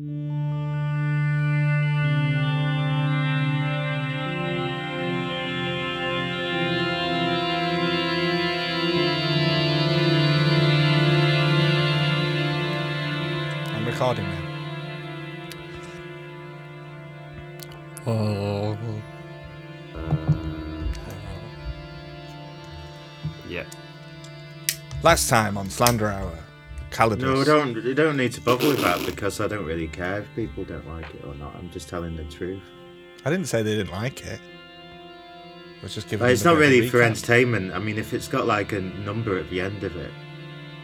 [0.00, 0.24] I'm
[13.84, 14.40] recording now.
[18.06, 18.78] Oh.
[23.46, 23.64] Yeah.
[25.02, 26.38] Last time on Slander Hour,
[26.90, 27.20] Kallidus.
[27.20, 30.26] No, don't you don't need to bother with that because I don't really care if
[30.34, 31.54] people don't like it or not.
[31.56, 32.62] I'm just telling the truth.
[33.24, 34.40] I didn't say they didn't like it.
[35.80, 36.26] I was just giving.
[36.26, 37.72] Like, it's not bit of a really for entertainment.
[37.72, 40.10] I mean, if it's got like a number at the end of it,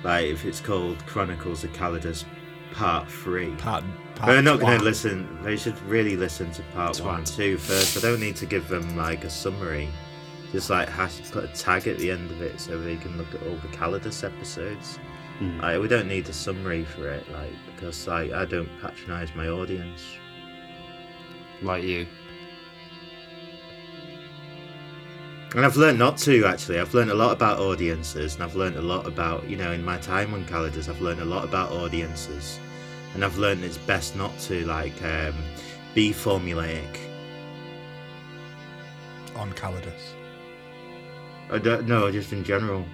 [0.04, 2.24] like if it's called Chronicles of Kallidus
[2.72, 3.84] Part Three, Part,
[4.14, 5.42] part they're not going to listen.
[5.42, 7.36] They should really listen to Part One and Twat.
[7.36, 7.96] Two first.
[7.96, 9.88] I don't need to give them like a summary.
[10.52, 13.34] Just like hash, put a tag at the end of it so they can look
[13.34, 14.98] at all the Kallidus episodes.
[15.40, 15.60] Mm.
[15.60, 19.48] Like, we don't need a summary for it, like because like I don't patronise my
[19.48, 20.02] audience.
[21.62, 22.06] Like you.
[25.54, 26.80] And I've learned not to actually.
[26.80, 29.84] I've learned a lot about audiences, and I've learned a lot about you know in
[29.84, 32.58] my time on Kallidus, I've learned a lot about audiences,
[33.14, 35.34] and I've learned it's best not to like um,
[35.94, 36.98] be formulaic.
[39.36, 40.14] on Kallidus.
[41.50, 42.84] I don't know, just in general.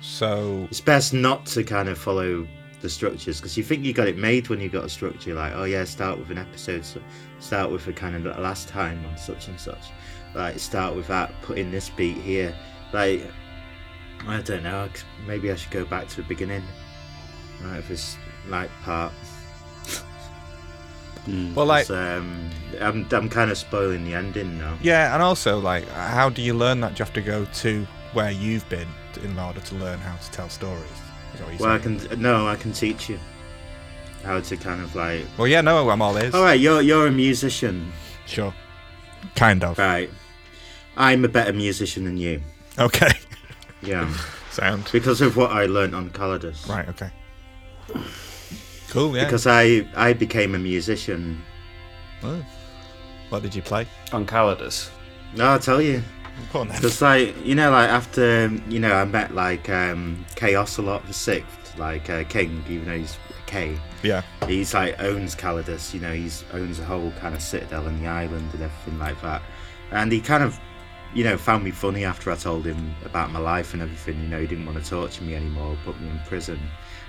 [0.00, 2.46] So It's best not to kind of follow
[2.80, 5.52] the structures because you think you got it made when you got a structure like
[5.56, 7.00] oh yeah start with an episode so
[7.40, 9.82] start with a kind of last time on such and such.
[10.34, 12.54] Like start with that put in this beat here.
[12.92, 13.22] Like
[14.26, 14.88] i don't know
[15.28, 16.62] maybe i should go back to the beginning.
[17.62, 18.16] Right if it's
[18.48, 19.12] like part.
[21.26, 21.54] Mm.
[21.54, 22.48] well, like 'cause, um
[22.80, 24.78] i'm, I'm kind of spoiling the ending now.
[24.80, 26.98] Yeah, and also like, how do you learn that?
[26.98, 28.86] You have to go to where you've been?
[28.86, 30.84] t- in order to learn how to tell stories?
[31.34, 33.18] Is what you're well i can no i can teach you
[34.24, 36.34] how to kind of like Well, yeah, no, I'm all ears.
[36.34, 37.92] all right you're you're a musician
[38.26, 38.52] Sure.
[39.34, 39.78] Kind of.
[39.78, 40.10] right
[40.96, 42.40] i'm a better musician than you
[42.78, 43.10] Okay.
[43.82, 44.12] yeah
[44.50, 44.88] Sound.
[44.92, 46.66] because of what I learnt on Kallidus.
[46.68, 46.88] Right.
[46.88, 47.10] Okay.
[48.88, 49.14] Cool.
[49.16, 49.24] Yeah.
[49.24, 51.40] Because I I became a musician.
[52.22, 52.44] Oh.
[53.28, 53.86] What did you play?
[54.12, 54.90] On Kallidus.
[55.36, 56.02] No, I'll tell you.
[56.52, 56.76] Go on then.
[56.76, 61.12] Because like you know, like after you know, I met like um, K Ocelot the
[61.12, 63.78] sixth, like uh, King, even though he's a K.
[64.02, 64.22] Yeah.
[64.46, 65.92] He's like owns Kallidus.
[65.94, 69.20] You know, he's owns a whole kind of citadel in the island and everything like
[69.22, 69.42] that.
[69.90, 70.58] And he kind of,
[71.14, 74.20] you know, found me funny after I told him about my life and everything.
[74.20, 76.60] You know, he didn't want to torture me anymore, put me in prison.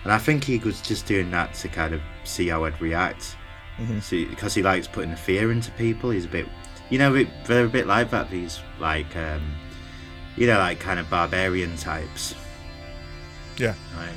[0.03, 3.35] And I think he was just doing that to kind of see how I'd react.
[3.77, 4.01] Mhm.
[4.01, 6.09] See, because he likes putting the fear into people.
[6.09, 6.47] He's a bit,
[6.89, 8.29] you know, it- they're a bit like that.
[8.29, 9.41] These like, um,
[10.35, 12.35] you know, like kind of barbarian types.
[13.57, 13.73] Yeah.
[13.95, 14.15] Right.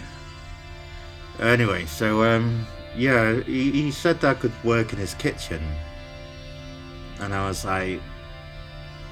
[1.40, 2.66] Anyway, so um,
[2.96, 5.62] yeah, he, he said that I could work in his kitchen,
[7.20, 8.00] and I was like,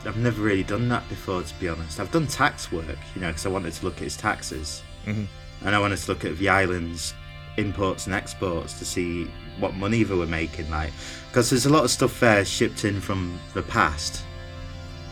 [0.04, 1.98] I've never really done that before, to be honest.
[2.00, 5.26] I've done tax work, you know, because I wanted to look at his taxes, Mhm.
[5.64, 7.14] and I wanted to look at the island's
[7.56, 9.24] imports and exports to see
[9.58, 10.92] what money they were making, like,
[11.28, 14.22] because there's a lot of stuff there shipped in from the past,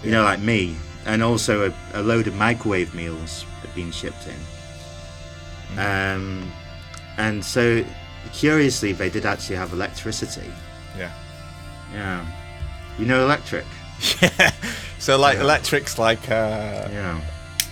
[0.03, 0.77] you know, like me,
[1.07, 5.79] and also a, a load of microwave meals have been shipped in.
[5.79, 6.51] Um,
[7.19, 7.85] and so,
[8.33, 10.51] curiously, they did actually have electricity.
[10.97, 11.13] Yeah.
[11.93, 12.27] Yeah.
[12.99, 13.65] You know electric?
[14.23, 14.53] Yeah.
[15.01, 15.45] So like Yeah.
[15.45, 17.21] electric's like uh, Yeah.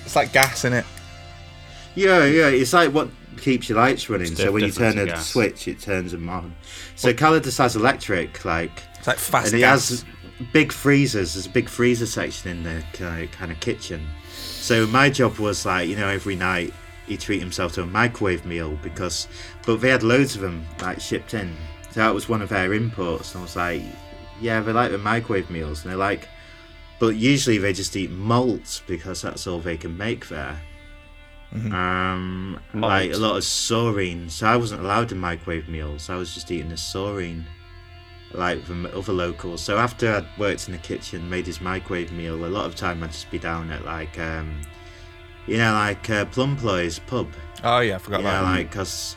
[0.05, 0.85] it's like gas in it.
[1.95, 2.49] Yeah, yeah.
[2.49, 4.33] It's like what keeps your lights running.
[4.33, 5.29] It's so when you turn to a gas.
[5.29, 6.55] switch, it turns them on.
[6.95, 9.89] So Kallidus has electric, like, It's like fast and he gas.
[9.91, 10.05] has
[10.53, 11.35] big freezers.
[11.35, 14.07] There's a big freezer section in the kind of, kind of kitchen.
[14.33, 16.73] So my job was like, you know, every night
[17.07, 19.29] he treat himself to a microwave meal because,
[19.65, 21.55] but they had loads of them like shipped in.
[21.93, 23.35] So that was one of their imports.
[23.35, 23.83] And I was like,
[24.41, 26.29] yeah, they like the microwave meals, and they're like,
[26.99, 30.61] but usually they just eat malt because that's all they can make there.
[31.55, 31.73] Mhm.
[31.73, 34.31] Um, like a lot of saurine.
[34.31, 36.11] So I wasn't allowed to microwave meals.
[36.11, 37.45] I was just eating the saurine
[38.33, 39.63] like from other locals.
[39.63, 43.03] So after I'd worked in the kitchen, made his microwave meal, a lot of time
[43.03, 44.61] I'd just be down at like, um,
[45.47, 47.29] you know, like uh, Plumploy's pub.
[47.65, 48.43] Oh yeah, I forgot Yeah, that.
[48.43, 49.17] like cause,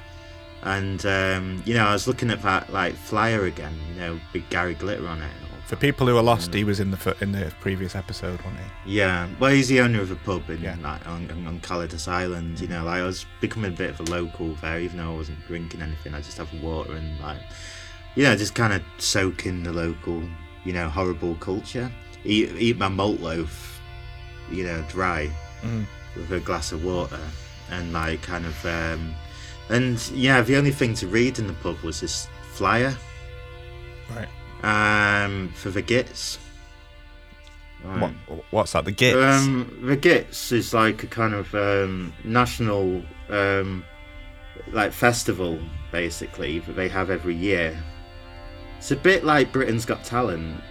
[0.64, 3.76] and um, you know, I was looking at that like flyer again.
[3.94, 5.32] You know, big Gary Glitter on it.
[5.70, 8.94] For people who are lost, he was in the in the previous episode, wasn't he?
[8.96, 10.76] Yeah, well, he's the owner of a pub in Yeah.
[10.82, 12.60] like on, on, Kallidus Island.
[12.60, 15.16] You know, like I was becoming a bit of a local there, even though I
[15.16, 16.16] wasn't drinking anything.
[16.16, 17.38] I just have water and like,
[18.16, 20.24] you know, just kind of soak in the local,
[20.66, 21.92] you know, horrible culture.
[22.26, 23.80] Eat eat my malt loaf,
[24.52, 25.30] you know, dry
[25.64, 25.86] Mhm.
[26.16, 27.20] with a glass of water,
[27.70, 29.14] and like kind of, um,
[29.70, 32.98] and yeah, the only thing to read in the pub was this flyer
[34.10, 34.28] Right.
[34.64, 36.38] Um, for the Gitz.
[37.82, 38.12] What,
[38.52, 38.84] what's that?
[38.86, 39.16] The Gitz?
[39.24, 43.86] Um, the Gitz is like a kind of um, national um,
[44.72, 45.60] like festival,
[45.92, 47.82] basically, that they have every year.
[48.78, 50.62] It's a bit like Britain's Got Talent.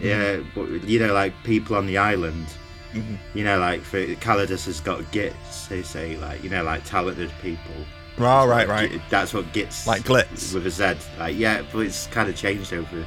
[0.00, 2.46] Yeah, but you know, like people on the island.
[2.92, 3.18] Mhm.
[3.34, 5.68] You know, like for Kallidus has got Gitz.
[5.68, 7.74] They say like you know, like talented people.
[8.20, 9.00] Oh, right, right.
[9.10, 10.52] That's what Gitz Like glitz.
[10.54, 10.94] with a Z.
[11.18, 13.04] Like yeah, but it's kind of changed over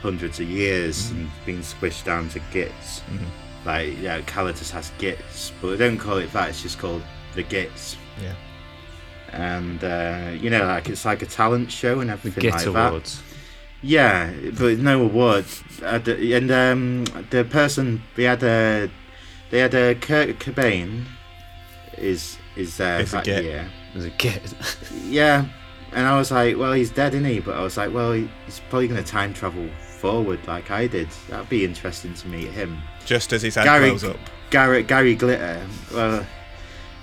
[0.00, 3.00] hundreds of years and been squished down to Gitz.
[3.10, 3.26] Mhm.
[3.64, 6.48] Like yeah, Kallidus has Gitz, but they don't call it that.
[6.50, 7.02] It's just called
[7.34, 7.96] the Gitz.
[8.20, 8.34] Yeah.
[9.32, 12.64] And uh, you know, like it's like a talent show and The everything Git like
[12.64, 12.88] that.
[12.88, 13.22] Awards.
[13.84, 15.44] Yeah, but no award.
[15.82, 18.88] Uh, and um, the person they had a
[19.50, 21.04] they had a Kurt Cobain
[21.98, 23.44] is is there a that Git.
[23.44, 23.68] year.
[23.92, 24.54] There's a Git.
[25.04, 25.46] Yeah,
[25.92, 27.40] and I was like, well, he's dead, isn't he?
[27.40, 29.68] But I was like, well, he's probably going to time travel
[29.98, 31.08] forward like I did.
[31.28, 32.80] That'd be interesting to meet him.
[33.04, 34.16] Just as his head Gary- blows up.
[34.50, 35.66] Garrett Gary Glitter.
[35.94, 36.26] Well,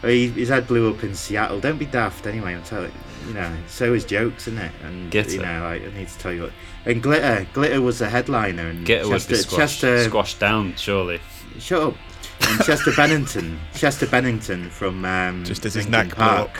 [0.01, 1.59] he, his head blew up in Seattle.
[1.59, 2.53] Don't be daft, anyway.
[2.55, 2.91] I'm telling
[3.27, 3.51] you know.
[3.67, 4.71] So is jokes, isn't it?
[4.83, 5.31] And Glitter.
[5.31, 6.51] you know, like I need to tell you what.
[6.85, 11.19] And Glitter, Glitter was the headliner, and would Chester, be squashed, Chester, squashed down, surely.
[11.59, 11.93] shut up.
[12.41, 16.55] And Chester Bennington, Chester Bennington from um, Just as his neck blew up.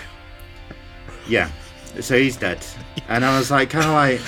[1.28, 1.50] Yeah,
[2.00, 2.66] so he's dead,
[3.08, 4.22] and I was like, kind of like,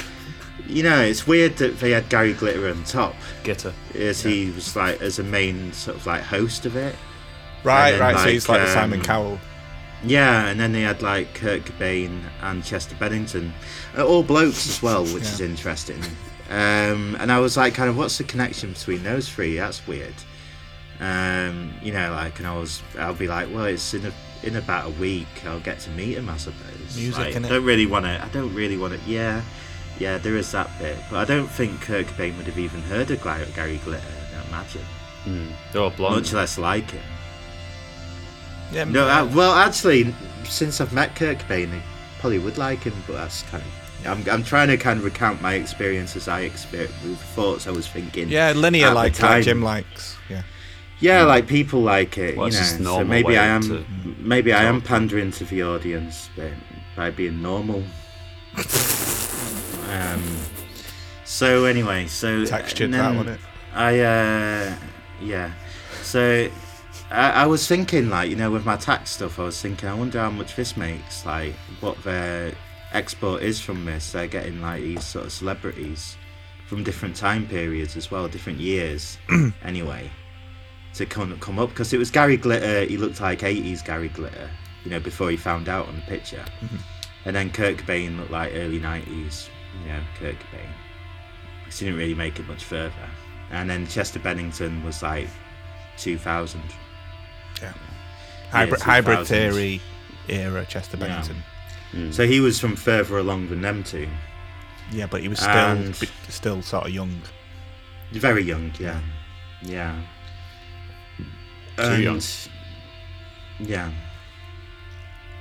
[0.68, 3.74] you know, it's weird that they had Gary Glitter on top, Gitter.
[3.95, 6.95] as he was like as a main sort of like host of it.
[7.63, 8.19] Right, then, right.
[8.19, 9.39] so he's like the Simon um, Cowell.
[10.03, 13.53] Yeah, and then they had like Kurt Cobain and Chester Bennington,
[13.98, 16.01] Uh, all blokes as well, which is interesting.
[16.50, 19.56] Um, and I was like, kind of, what's the connection between those three?
[19.57, 20.13] That's weird.
[21.01, 24.13] Um, you know, like, and I was, I'll be like, well, it's in a,
[24.44, 25.27] in about a week.
[25.45, 26.95] I'll get to meet him, I suppose.
[26.95, 27.36] Music, like.
[27.36, 28.24] I don't really want to.
[28.24, 29.09] I don't really want to.
[29.09, 29.42] Yeah,
[30.00, 33.09] yeah, there is that bit, but I don't think Kurt Cobain would have even heard
[33.09, 34.03] of Gary, Gary Glitter.
[34.38, 34.81] I imagine,
[35.25, 35.51] Mm.
[35.71, 36.15] They're all blonde.
[36.15, 37.03] much less like him.
[38.71, 40.13] Yeah, No, uh, well, actually,
[40.45, 41.81] since I've met Kurt Cobain, I
[42.19, 44.07] probably would like him, but that's kind of.
[44.07, 47.71] I'm, I'm trying to kind of recount my experience as I experienced with thoughts I
[47.71, 48.30] was thinking.
[48.30, 49.44] yeah, linear like, like.
[49.44, 50.18] Jim likes.
[50.27, 50.42] Yeah.
[51.01, 52.98] Yeah, like people like it, Well, you know.
[53.00, 53.86] So maybe I am, to
[54.19, 56.51] maybe I am pandering to the audience by,
[56.95, 57.83] by being normal.
[59.89, 60.24] um.
[61.25, 63.39] So anyway, so Textured that, then it?
[63.74, 64.75] I uh,
[65.21, 65.51] yeah.
[66.03, 66.50] So
[67.09, 69.94] I, I was thinking, like, you know, with my tax stuff, I was thinking, I
[69.94, 72.53] wonder how much this makes, like, what their
[72.94, 74.12] export is from this.
[74.12, 76.15] They're getting like these sort of celebrities
[76.68, 79.18] from different time periods as well, different years,
[79.63, 80.09] anyway,
[80.96, 82.86] to come come up because it was Gary Glitter.
[82.86, 84.50] He looked like '80s Gary Glitter,
[84.84, 86.44] you know, before he found out on the picture,
[87.26, 89.50] and then Kurt Cobain looked like early '90s,
[89.84, 90.70] you know, Kurt Cobain.
[91.64, 93.10] Because he didn't really make it much further,
[93.52, 95.28] and then Chester Bennington was like
[95.98, 96.62] 2000.
[97.62, 97.74] Yeah.
[98.52, 99.82] Hybrid, Yeah, hybrid theory
[100.28, 101.08] era Chester Yeah.
[101.08, 101.44] Bennington.
[101.94, 102.14] Mm.
[102.14, 104.08] So he was from further along than them two.
[104.92, 105.96] Yeah, but he was still And-
[106.28, 107.22] still sort of young.
[108.12, 109.00] Very young, yeah.
[109.62, 109.96] Yeah.
[111.78, 112.22] Too young.
[113.60, 113.92] Yeah.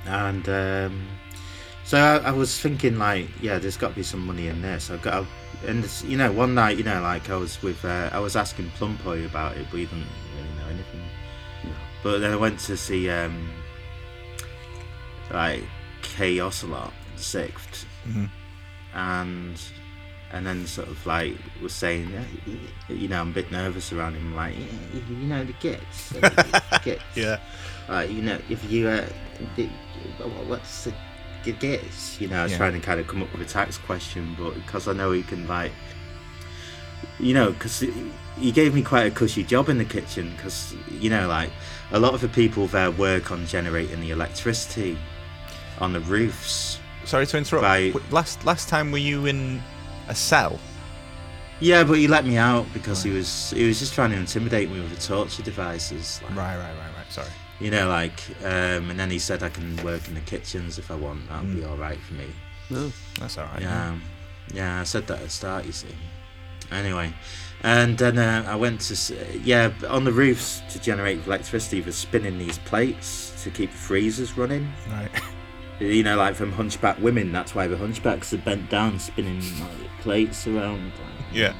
[0.05, 1.07] And um,
[1.83, 4.89] so I, I was thinking, like, yeah, there's got to be some money in this.
[4.89, 7.83] I've got, to, and it's, you know, one night, you know, like I was with,
[7.85, 11.01] uh, I was asking Plumpoy about it, but he didn't really know anything.
[12.03, 13.49] But then I went to see, um,
[15.31, 15.63] like,
[16.01, 18.29] K Ocelot, the sixth, Mhm.
[18.95, 19.61] and
[20.33, 22.11] and then sort of like was saying,
[22.89, 24.55] you know, I'm a bit nervous around him, like,
[25.09, 27.03] you know, the gets, the gets.
[27.15, 27.39] Yeah.
[27.89, 29.05] Uh, you know, if you, uh,
[29.55, 29.67] the,
[30.47, 30.93] what's the
[31.53, 32.21] gets?
[32.21, 32.57] You know, I was Yeah.
[32.59, 35.23] trying to kind of come up with a tax question, but because I know he
[35.23, 35.71] can, like,
[37.19, 37.83] you know, because
[38.39, 41.49] he gave me quite a cushy job in the kitchen, because, you know, like,
[41.91, 44.97] a lot of the people there work on generating the electricity
[45.79, 46.79] on the roofs.
[47.05, 47.63] Sorry to interrupt.
[47.63, 49.61] W- Last last time were you in
[50.07, 50.59] a cell?
[51.59, 54.71] Yeah, but he let me out because he was he was just trying to intimidate
[54.71, 56.19] me with the torture devices.
[56.23, 57.11] Like, Right, right, right, right.
[57.11, 57.27] Sorry.
[57.59, 60.89] You know, like, um, and then he said I can work in the kitchens if
[60.89, 61.29] I want.
[61.29, 62.25] That'll be all right for me.
[62.71, 62.91] No.
[63.19, 63.61] That's all right.
[63.61, 63.95] Yeah,
[64.53, 64.81] yeah.
[64.81, 65.65] I said that at the start.
[65.65, 65.95] You see.
[66.71, 67.13] Anyway,
[67.61, 71.81] and then uh, I went to yeah on the roofs to generate electricity.
[71.81, 74.71] They're spinning these plates to keep freezers running.
[74.89, 75.11] Right.
[75.81, 77.31] You know, like from Hunchback Women.
[77.31, 80.91] That's why the hunchbacks are bent down, spinning like, plates around.
[81.33, 81.53] Yeah.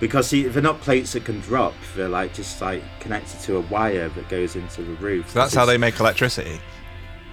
[0.00, 1.74] Because see, they're not plates that can drop.
[1.96, 5.30] They're like just like connected to a wire that goes into the roof.
[5.30, 6.60] So that's how they make electricity.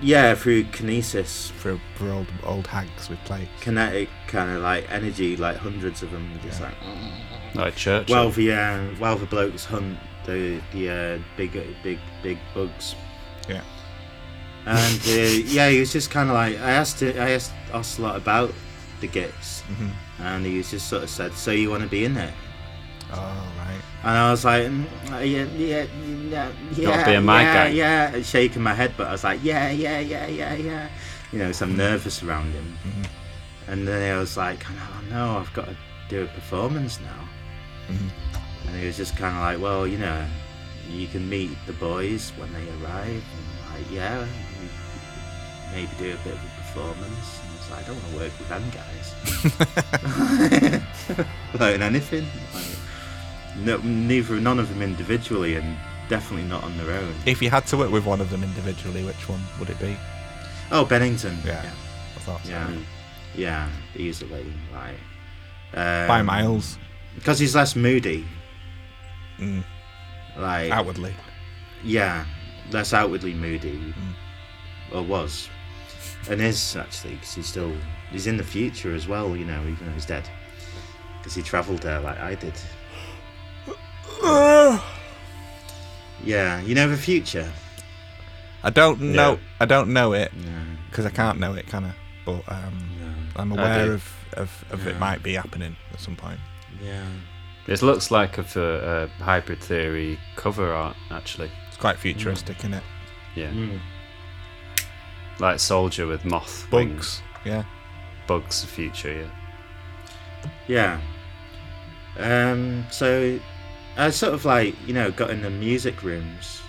[0.01, 3.51] yeah, through kinesis, for for old old hags with plates.
[3.61, 6.67] kinetic kind of like energy, like hundreds of them, just Yeah.
[6.69, 7.55] like.
[7.55, 8.09] Like church.
[8.09, 11.51] Well, the uh, while the blokes hunt the the uh, big
[11.83, 12.95] big big bugs.
[13.47, 13.61] Yeah.
[14.65, 15.11] And uh,
[15.45, 18.53] yeah, he was just kind of like I asked I asked Ocelot about
[19.01, 22.05] the gits, hmm and he was just sort of said, "So you want to be
[22.05, 22.33] in it?"
[23.13, 23.81] Oh right.
[24.03, 25.85] And I was like, mm, uh, "Yeah, yeah,
[26.29, 27.67] yeah, yeah, being my yeah, guy.
[27.69, 30.89] yeah," shaking my head, but I was like, "Yeah, yeah, yeah, yeah, yeah,"
[31.31, 32.77] you know, so I'm nervous around him.
[32.85, 33.05] Mhm.
[33.67, 35.75] And then I was like, "Oh no, I've got to
[36.09, 37.21] do a performance now."
[37.93, 38.09] Mhm.
[38.67, 40.25] And he was just kind of like, well, you know,
[40.89, 43.21] you can meet the boys when they arrive.
[43.35, 44.25] And like, yeah,
[45.71, 47.39] maybe do a bit of a performance.
[47.41, 49.07] And I was like, I don't want to work with them guys.
[51.59, 52.27] like, in anything.
[52.53, 52.65] Like,
[53.57, 55.77] no, neither, none of them individually, and
[56.09, 57.13] definitely not on their own.
[57.25, 59.95] If you had to work with one of them individually, which one would it be?
[60.71, 61.37] Oh, Bennington.
[61.45, 61.63] Yeah.
[61.63, 61.71] Yeah.
[62.15, 62.51] I thought so.
[62.51, 62.71] Yeah,
[63.35, 64.45] yeah easily.
[64.73, 64.95] Like,
[65.73, 66.77] um, By miles,
[67.15, 68.25] Because he's less moody.
[69.39, 69.63] mm,
[70.37, 71.13] Like, outwardly.
[71.83, 72.25] Yeah,
[72.71, 74.13] less outwardly moody, Mm.
[74.91, 75.49] or was,
[76.29, 77.73] and is actually because he's still
[78.11, 79.35] he's in the future as well.
[79.35, 80.27] You know, even though he's dead,
[81.19, 82.53] because he travelled there like I did.
[86.23, 87.51] Yeah, you know the future.
[88.63, 89.37] I don't know.
[89.59, 90.49] I don't know it No,
[90.89, 91.91] because I can't know it, kind of.
[92.25, 93.91] But um, no, I'm aware do.
[93.93, 96.39] of of, of it might be happening at some point.
[96.83, 97.05] yeah,
[97.67, 101.51] It looks like a, a hybrid theory cover art, actually.
[101.67, 102.83] It's quite futuristic, isn't it?
[103.35, 103.51] Yeah.
[103.51, 103.79] Mm.
[105.39, 106.71] Like soldier with moth Bugs.
[106.71, 107.21] wings.
[107.43, 107.63] Yeah.
[108.27, 109.29] Bugs the future,
[110.67, 110.99] yeah.
[112.17, 112.49] yeah.
[112.49, 113.39] Um, so
[113.97, 116.61] I sort of like you know got in the music rooms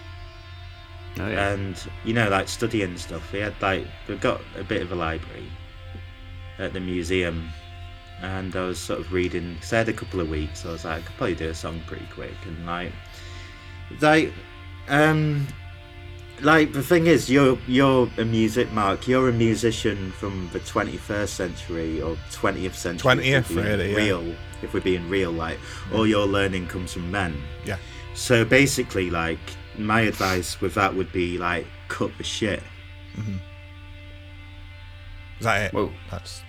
[1.18, 1.52] Oh, yeah.
[1.52, 4.94] and you know like studying stuff we had like we've got a bit of a
[4.94, 5.46] library
[6.58, 7.48] at the museum
[8.20, 10.84] and i was sort of reading because i had a couple of weeks i was
[10.84, 12.92] like i could probably do a song pretty quick and like
[14.02, 14.30] like
[14.88, 15.46] um
[16.42, 21.28] like the thing is you're you're a music mark you're a musician from the 21st
[21.28, 23.96] century or 20th century if 20th, we're being really, yeah.
[23.96, 25.58] real if we're being real like
[25.94, 27.78] all your learning comes from men Yeah.
[28.14, 29.38] so basically, like
[29.78, 32.62] my advice with that would be like cut the shit.
[33.14, 33.36] hmm
[35.38, 35.72] Is that it?
[35.74, 35.90] Whoa.
[36.10, 36.42] That's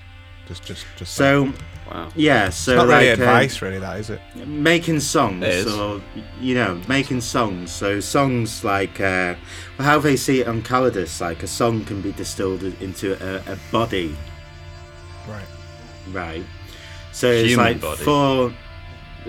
[0.47, 1.13] just just just.
[1.13, 1.53] So
[1.91, 2.09] Wow.
[2.17, 3.79] yeah, so it's not really like uh, advice, really.
[3.79, 4.19] That is it.
[4.45, 5.73] making songs, It is.
[5.73, 6.01] or
[6.41, 7.71] you know, making songs.
[7.71, 9.35] So songs like uh,
[9.77, 13.57] how they see it on Kallidus, like a song can be distilled into a, a
[13.71, 14.17] body,
[15.27, 15.45] Right.
[16.11, 16.43] right?
[17.13, 18.03] So it's Human like body.
[18.03, 18.53] for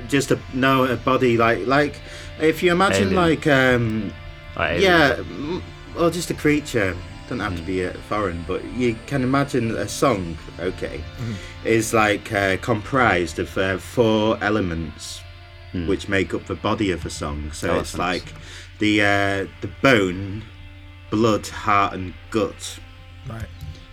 [0.08, 2.00] just a no a body like like
[2.40, 3.16] if you imagine Alien.
[3.16, 4.12] like um
[4.56, 5.22] Like yeah,
[5.96, 6.96] or just a creature.
[7.28, 10.38] Doesn't have to be uh, foreign, but you can imagine a song.
[10.58, 11.34] Okay, Mhm.
[11.64, 15.20] is like uh, comprised of uh, four elements,
[15.72, 15.86] Hmm.
[15.86, 17.50] which make up the body of a song.
[17.52, 18.24] So it's like
[18.78, 20.42] the uh, the bone,
[21.10, 22.78] blood, heart, and gut,
[23.28, 23.44] Right.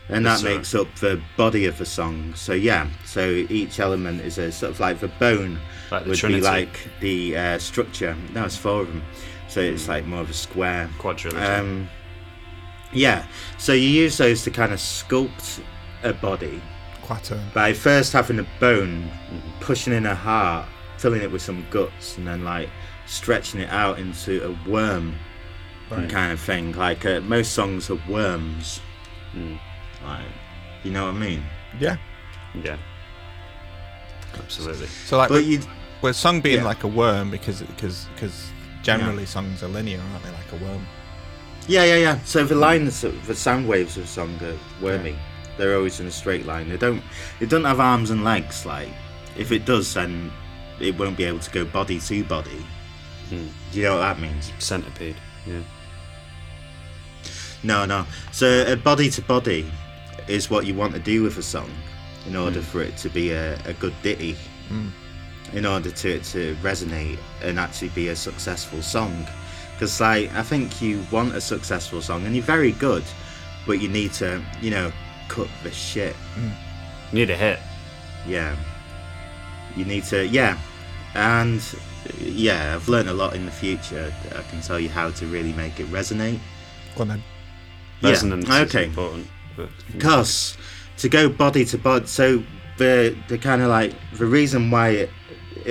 [0.08, 2.34] and that makes up the body of a song.
[2.36, 5.60] So yeah, so each element is a sort of like the bone
[5.92, 6.40] like the would Trinity.
[6.40, 8.16] be like the uh, structure.
[8.34, 9.04] No, it's four of them.
[9.50, 10.90] So it's like more of a square.
[11.00, 11.60] quadrilogy.
[11.60, 11.90] Um,
[12.96, 15.62] yeah, so you use those to kind of sculpt
[16.04, 16.62] a body
[17.04, 17.54] Quaturn.
[17.54, 19.10] by first having a bone,
[19.60, 22.70] pushing in a heart, filling it with some guts, and then like
[23.06, 25.16] stretching it out into a worm
[25.92, 26.10] Right.
[26.10, 26.72] kind of thing.
[26.72, 28.80] Like uh, most songs are worms.
[29.36, 29.60] Mm.
[30.04, 30.26] Like,
[30.84, 31.44] you know what I mean?
[31.80, 31.98] Yeah.
[32.64, 32.78] Yeah.
[34.36, 34.88] Absolutely.
[34.88, 35.60] So like, But with, you,
[36.02, 36.64] with song being yeah.
[36.66, 38.48] like a worm because because because
[38.82, 40.32] generally songs are linear, aren't they?
[40.32, 40.86] Like a worm.
[41.68, 42.20] Yeah, yeah, yeah.
[42.26, 45.16] So the lines, the sound waves of a song are wormy.
[45.58, 46.70] They're always in a straight line.
[46.70, 47.02] They don't.
[47.40, 48.66] It doesn't have arms and legs.
[48.66, 48.90] Like,
[49.38, 50.32] if it does, then
[50.80, 52.66] it won't be able to go body to body.
[53.30, 53.48] Hmm.
[53.72, 54.52] Do you know what that means?
[54.60, 55.16] Centipede.
[55.48, 55.62] Yeah.
[57.64, 58.06] No, no.
[58.32, 59.72] So a body to body
[60.28, 61.72] is what you want to do with a song
[62.28, 64.36] in order for it to be a, a good ditty,
[64.72, 64.90] Mm.
[65.54, 69.28] in order to it to resonate and actually be a successful song.
[69.76, 73.04] Because like I think you want a successful song and you're very good,
[73.68, 74.92] but you need to, you know,
[75.28, 76.16] cut the shit.
[76.38, 76.52] You
[77.12, 77.60] Need a hit.
[78.28, 78.56] Yeah.
[79.76, 80.58] You need to, yeah.
[81.14, 81.62] And
[82.20, 84.14] yeah, I've learned a lot in the future.
[84.38, 86.40] I can tell you how to really make it resonate.
[86.96, 87.24] Go on then.
[88.02, 88.64] Resonance yeah.
[88.64, 88.86] is Okay.
[88.86, 89.28] important.
[89.92, 90.58] Because
[90.98, 92.44] to go body to body, so
[92.78, 95.10] the the kind of like the reason why it,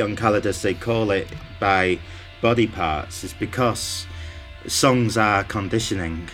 [0.01, 1.29] on Kallidus they call it
[1.61, 1.99] by
[2.45, 4.07] body parts is because
[4.67, 6.29] songs are conditioning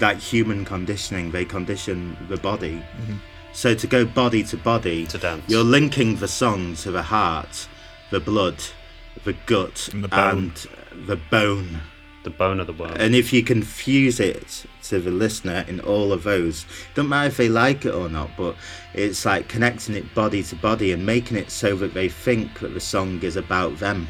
[0.00, 1.30] like human conditioning.
[1.32, 2.76] They condition the body.
[3.00, 3.16] Mm-hmm.
[3.52, 5.44] So to go body to body, To dance.
[5.48, 7.68] you're linking the song to the heart,
[8.10, 8.56] the blood,
[9.24, 10.38] the gut, And the bone.
[10.38, 11.80] and the bone.
[12.24, 12.96] the bone of the world.
[12.98, 17.28] And if you can fuse it to the listener in all of those, don't matter
[17.28, 18.54] if they like it or not, but
[18.94, 22.72] it's like connecting it body to body and making it so that they think that
[22.72, 24.08] the song is about them.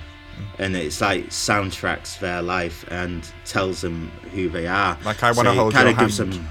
[0.58, 4.98] And it's like soundtracks their life and tells them who they are.
[5.04, 6.32] Like, I Wanna it Hold kinda Your gives Hand.
[6.34, 6.48] them-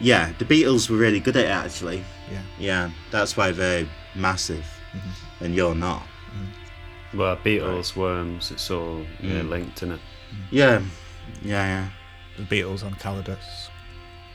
[0.00, 2.04] Yeah, the Beatles were really good at it actually.
[2.30, 2.42] Yeah.
[2.58, 5.44] Yeah, that's why they're massive, Mm-hmm.
[5.44, 6.02] and you're not.
[7.14, 9.48] well, Beatles, Worms, it's all yeah, Mm.
[9.48, 10.00] linked in it.
[10.50, 10.80] Yeah,
[11.42, 11.88] yeah, yeah.
[12.36, 13.68] The Beatles on Kallidus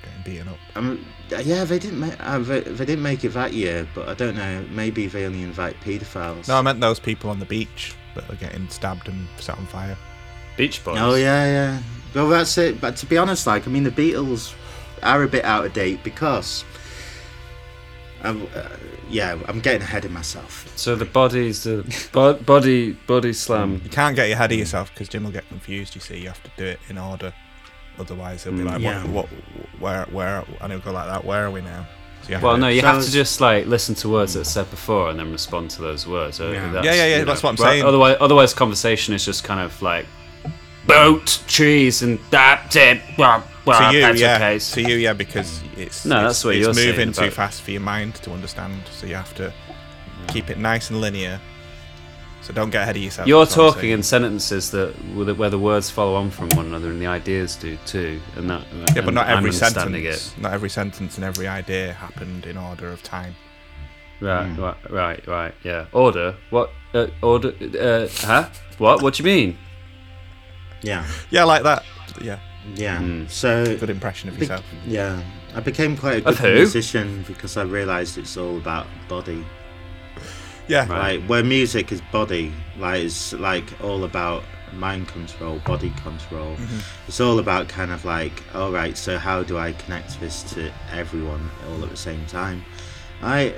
[0.01, 0.57] getting beaten up.
[0.75, 1.05] Um,
[1.43, 4.35] yeah, they didn't make uh, they, they didn't make it that year, but I don't
[4.35, 4.65] know.
[4.71, 6.47] Maybe they only invite paedophiles.
[6.47, 9.65] No, I meant those people on the beach that are getting stabbed and set on
[9.67, 9.97] fire.
[10.57, 10.97] Beach Boys.
[10.99, 11.79] Oh yeah, yeah.
[12.13, 12.79] Well, that's it.
[12.79, 14.53] But to be honest, like I mean, the Beatles
[15.01, 16.63] are a bit out of date because,
[18.23, 18.69] I'm, uh,
[19.09, 20.71] yeah, I'm getting ahead of myself.
[20.77, 23.81] So the bodies, the bo- body, body slam.
[23.83, 25.95] You can't get ahead of yourself because Jim will get confused.
[25.95, 27.33] You see, you have to do it in order.
[27.99, 28.65] Otherwise, he'll be Mm.
[28.71, 29.03] like, Yeah.
[29.07, 29.29] what, what,
[29.79, 31.25] where, where, and he'll go like that.
[31.25, 31.85] Where are we now?
[32.27, 34.69] So Well, no, you So have to just like listen to words that are said
[34.69, 36.39] before and then respond to those words.
[36.39, 36.71] Uh, Yeah.
[36.71, 37.83] that's, Yeah, yeah, yeah, you that's what I'm saying.
[37.83, 40.05] Otherwise, otherwise, conversation is just kind of like
[40.87, 43.01] boat, trees, and that's it.
[43.17, 44.35] Well, well, to you, that's yeah.
[44.35, 44.59] okay.
[44.59, 47.61] To you, yeah, because it's No, it's, that's what it's you're saying moving too fast
[47.61, 48.81] for your mind to understand.
[48.91, 49.53] So you have to
[50.27, 51.39] keep it nice and linear.
[52.43, 53.27] So don't get ahead of yourself.
[53.27, 56.65] You're that's what I'm talking in sentences that where the- words follow on from one
[56.65, 58.61] another and the ideas do too, and that.
[58.95, 60.35] Yeah, but not every understanding sentence.
[60.37, 63.35] Not every sentence and every idea happened in order of time.
[64.19, 64.57] Right, Mm.
[64.59, 65.55] right, right, right.
[65.63, 65.85] Yeah.
[65.93, 66.35] Order.
[66.49, 66.71] What?
[66.93, 67.53] Uh, order.
[67.79, 68.49] Uh, huh?
[68.77, 69.01] What?
[69.01, 69.57] What do you mean?
[70.81, 71.83] Yeah, Yeah, like that.
[72.21, 72.39] Yeah,
[72.75, 72.97] yeah.
[72.99, 73.29] Mm.
[73.29, 74.65] So good impression of Bec- yourself.
[74.85, 75.21] yeah,
[75.55, 79.45] I became quite a good musician because I realised it's all about body.
[80.67, 81.19] Yeah, Right.
[81.19, 86.55] Like where music is body, like it's like all about mind control, body control.
[86.55, 86.79] Mm-hmm.
[87.07, 90.71] It's all about kind of like, all right, so how do I connect this to
[90.91, 92.63] everyone all at the same time?
[93.21, 93.53] I,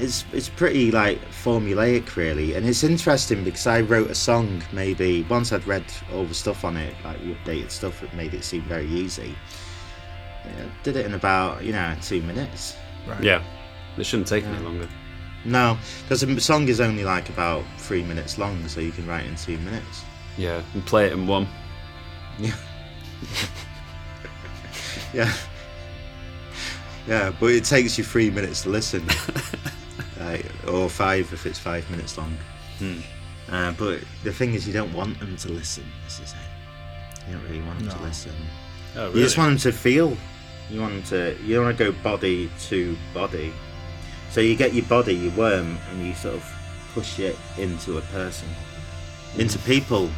[0.00, 5.24] it's it's pretty like formulaic really, and it's interesting because I wrote a song maybe
[5.24, 8.44] once I'd read all the stuff on it, like the updated stuff that made it
[8.44, 9.34] seem very easy.
[10.44, 12.76] Yeah, did it in about you know two minutes.
[13.06, 13.22] right.
[13.22, 13.42] Yeah.
[13.96, 14.88] It shouldn't take any longer.
[15.44, 19.26] No, because the song is only like about three minutes long, so you can write
[19.26, 20.04] in two minutes.
[20.36, 20.62] Yeah.
[20.74, 21.48] And play it in one.
[22.38, 22.54] Yeah.
[25.14, 25.32] yeah.
[27.06, 29.06] Yeah, but it takes you three minutes to listen,
[30.20, 32.36] like, or five if it's five minutes long.
[32.78, 32.98] Hmm.
[33.50, 35.84] Uh, but the thing is, you don't want them to listen.
[36.04, 37.26] This is it.
[37.26, 38.32] You don't really want them to listen.
[38.94, 40.16] Oh, You just want them to feel.
[40.70, 41.42] You want them to.
[41.44, 43.52] You want to go body to body.
[44.30, 46.44] So you get your body, your worm, and you sort of
[46.94, 48.48] push it into a person,
[49.36, 50.10] into people,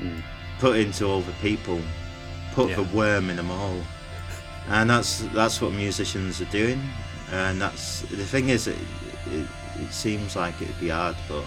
[0.00, 0.22] Mm.
[0.58, 1.80] put into all the people,
[2.54, 2.76] put Yeah.
[2.76, 3.80] the worm in them all,
[4.68, 6.82] and that's that's what musicians are doing.
[7.32, 8.76] And that's the thing is, it,
[9.32, 9.46] it,
[9.80, 11.44] it seems like it'd be hard, but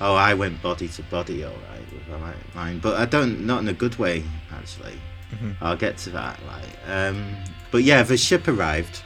[0.00, 3.68] oh, I went body to body, all right, with mine, but I don't, not in
[3.68, 4.98] a good way, actually.
[5.34, 5.56] Mhm.
[5.60, 6.38] I'll get to that.
[6.46, 7.34] Like, um,
[7.72, 9.02] but yeah, the ship arrived,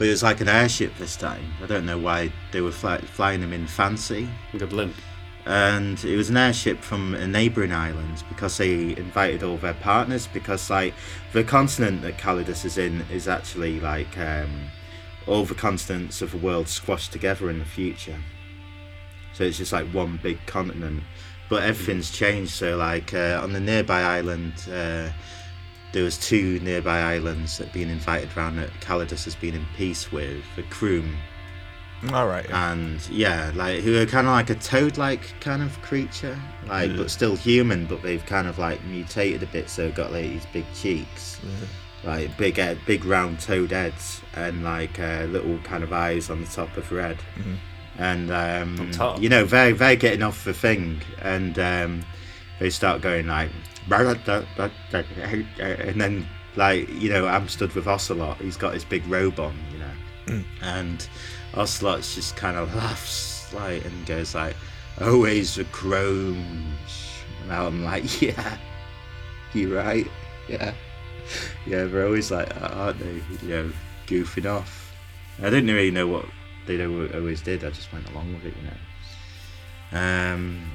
[0.00, 1.44] but it was like an airship this time.
[1.62, 4.94] I don't know why they were fly- flying them in fancy, Good limp.
[5.44, 10.26] and it was an airship from a neighbouring island because they invited all their partners.
[10.26, 10.94] Because like
[11.34, 14.70] the continent that Kallidus is in is actually like um,
[15.26, 18.16] all the continents of the world squashed together in the future.
[19.34, 21.02] So it's just like one big continent,
[21.50, 22.52] but everything's changed.
[22.52, 24.54] So like uh, on the nearby island.
[24.66, 25.10] Uh,
[25.92, 30.12] there was two nearby islands that being invited round that Kallidus has been in peace
[30.12, 31.14] with, the Kroom,
[32.12, 32.46] All right.
[32.48, 32.72] Yeah.
[32.72, 36.96] and yeah, like who are kind of like a toad-like kind of creature, like Yeah.
[36.96, 40.46] but still human, but they've kind of like mutated a bit, so got like these
[40.52, 41.40] big cheeks,
[42.04, 46.40] like big head, big round toad heads, and like uh, little kind of eyes on
[46.40, 47.16] the top of red.
[47.20, 47.56] head, Mhm.
[47.98, 52.04] and um, you know, they're they're getting off the thing, and um,
[52.60, 53.50] they start going like,
[55.58, 56.26] and then
[56.56, 58.38] like you know, I'm stood with Ocelot.
[58.38, 59.90] He's got his big robe on, you know,
[60.26, 60.44] Mm.
[60.62, 61.08] and
[61.54, 64.54] Ocelot's just kind of laughs like and goes like,
[65.00, 68.56] "Always the crones." And I'm like, "Yeah,
[69.54, 70.06] you're right.
[70.48, 70.72] Yeah,
[71.66, 73.22] yeah." They're always like, aren't they?
[73.46, 73.72] You know,
[74.06, 74.94] goofing off.
[75.40, 76.26] I didn't really know what
[76.66, 77.64] they al- always did.
[77.64, 78.76] I just went along with it, you know.
[79.92, 80.70] Um,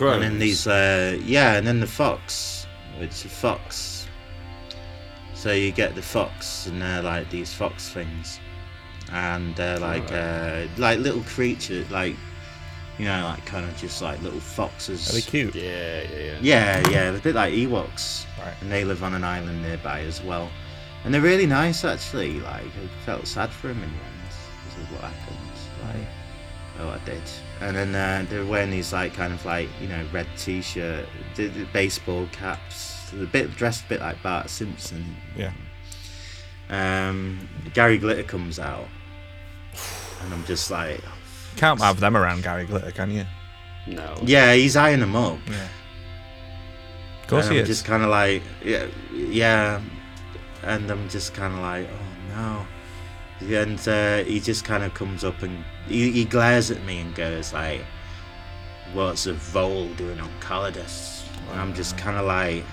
[0.00, 2.66] and then these, uh, yeah, and then the fox.
[3.00, 4.06] It's a fox.
[5.34, 8.40] So you get the fox, and they're like these fox things,
[9.12, 12.16] and they're like uh, like little creatures, like
[12.98, 15.10] you know, like kind of just like little foxes.
[15.10, 15.54] Are they cute?
[15.54, 16.38] Yeah, yeah, yeah.
[16.40, 18.54] Yeah, yeah, they're a bit like Ewoks, Right.
[18.60, 20.48] and they live on an island nearby as well.
[21.04, 22.40] And they're really nice, actually.
[22.40, 24.28] Like, I felt sad for them in the end.
[24.66, 25.38] This is what happened.
[26.00, 26.08] Like,
[26.80, 27.22] oh, I did.
[27.60, 31.06] And then uh, they're wearing these like kind of like you know red t-shirt,
[31.36, 33.10] the, the baseball caps.
[33.12, 35.16] They're a bit dressed a bit like Bart Simpson.
[35.36, 35.52] Yeah.
[36.70, 38.88] Um, Gary Glitter comes out,
[40.22, 41.00] and I'm just like,
[41.56, 43.24] Can't have them around Gary Glitter, can you?
[43.86, 44.16] No.
[44.22, 45.38] yeah, he's eyeing them up.
[45.46, 45.68] Yeah.
[47.22, 47.68] Of course and he I'm is.
[47.68, 49.80] just kind of like, yeah, yeah,
[50.62, 52.66] and I'm just kind of like, oh no.
[53.52, 57.14] And uh, he just kind of comes up and he, he glares at me and
[57.14, 57.80] goes like,
[58.92, 62.64] "What's a vole doing on Kallidus?" And I'm just kind of like,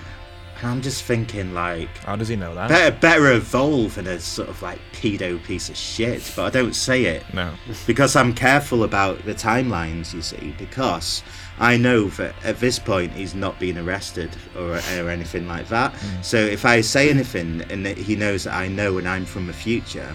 [0.60, 2.68] and I'm just thinking like, How does he know that?
[2.68, 6.32] better, better a vole than a sort of like pedo piece of shit.
[6.34, 7.52] But I don't say it No.
[7.86, 11.22] because I'm careful about the timelines, you see, because
[11.58, 15.94] I know that at this point he's not being arrested or, or anything like that.
[16.22, 19.52] So if I say anything and he knows that I know and I'm from the
[19.52, 20.14] future,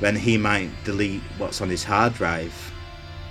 [0.00, 2.52] then he might delete what's on his hard drive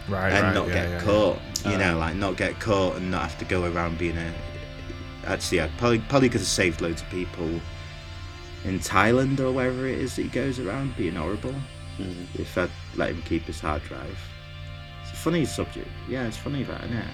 [0.09, 0.53] Right, and right.
[0.53, 1.01] not yeah, get yeah, yeah.
[1.03, 1.39] caught.
[1.65, 1.77] You Uh.
[1.77, 4.33] know, like not get caught and not have to go around being a.
[5.25, 7.49] Actually, I probably probably could have saved loads of people
[8.65, 11.55] in Thailand or wherever it is that he goes around being horrible
[11.99, 12.25] Mm.
[12.39, 14.17] if I'd let him keep his hard drive.
[15.03, 15.87] It's a funny subject.
[16.09, 17.05] Yeah, it's funny that, isn't it?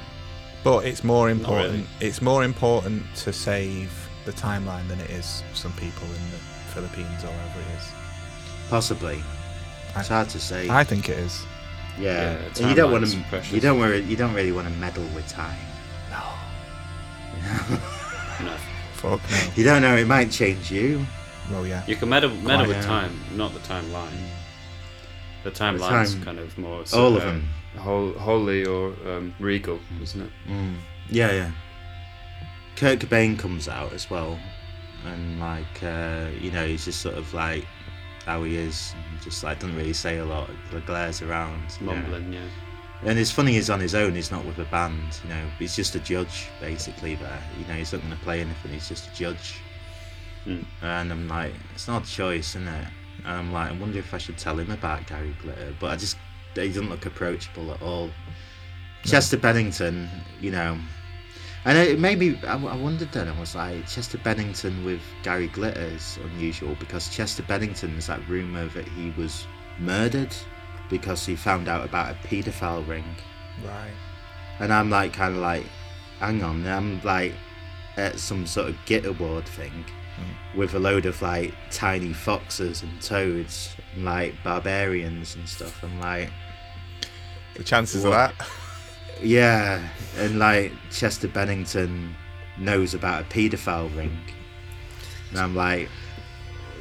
[0.64, 1.72] But it's more important.
[1.74, 1.86] really.
[2.00, 3.92] It's more important to save
[4.26, 6.38] the timeline than it is some people in the
[6.74, 7.88] Philippines or wherever it is.
[8.70, 9.22] Possibly.
[9.96, 10.70] I- It's hard to say.
[10.70, 11.46] I think it is.
[12.00, 13.18] yeah, Yeah, you don't want to.
[13.30, 13.52] precious.
[13.54, 14.02] You don't worry.
[14.02, 15.58] You don't really want to meddle with time.
[16.12, 16.24] No.
[18.42, 18.56] No.
[18.94, 19.38] Fuck no.
[19.56, 19.96] You don't know.
[19.98, 21.06] It might change you.
[21.52, 21.84] Well, yeah.
[21.88, 22.82] You can meddle, meddle with yeah.
[22.84, 24.08] time, not the timeline.
[25.44, 26.84] The timeline's time- kind of more.
[26.94, 27.50] All of uh, them.
[27.78, 30.32] Hol- holy or um, regal, isn't it?
[30.48, 30.76] Mm.
[31.10, 31.52] Yeah, yeah.
[32.76, 34.40] Kurt Cobain comes out as well,
[35.06, 37.66] and like uh, you know, he's just sort of like
[38.30, 40.50] how he is, and just like doesn't really say a lot.
[40.72, 41.88] The glares around, you.
[41.88, 42.48] Mumbling, yeah.
[43.04, 44.14] And it's funny he's on his own.
[44.14, 45.20] He's not with a band.
[45.24, 47.16] You know, he's just a judge basically.
[47.16, 48.72] There, you know, he's not going to play anything.
[48.72, 49.56] He's just a judge.
[50.46, 50.66] Mm.
[50.82, 52.88] And I'm like, it's not a choice, isn't it?
[53.26, 55.96] And I'm like, I wonder if I should tell him about Gary Glitter, but I
[55.96, 56.18] just
[56.54, 58.12] he doesn't look approachable at all.
[59.06, 60.08] Chester Bennington,
[60.40, 60.78] you know,
[61.66, 62.40] and it made me.
[62.44, 63.28] I, I wondered then.
[63.28, 68.26] I was like, Chester Bennington with Gary Glitter is unusual because Chester Bennington is that
[68.28, 69.46] rumor that he was
[69.78, 70.34] murdered
[70.90, 73.06] because he found out about a paedophile ring.
[73.64, 73.92] Right.
[74.60, 75.66] And I'm like, kind of like,
[76.20, 77.34] hang on, I'm like
[77.98, 80.58] at some sort of Git Award thing hmm.
[80.58, 85.84] with a load of like tiny foxes and toads and like barbarians and stuff.
[85.84, 86.30] I'm like,
[87.56, 88.32] The chances What?
[88.32, 88.48] of that.
[89.22, 89.88] yeah.
[90.18, 92.16] And like Chester Bennington
[92.58, 94.18] knows about a paedophile ring.
[95.30, 95.90] And I'm like,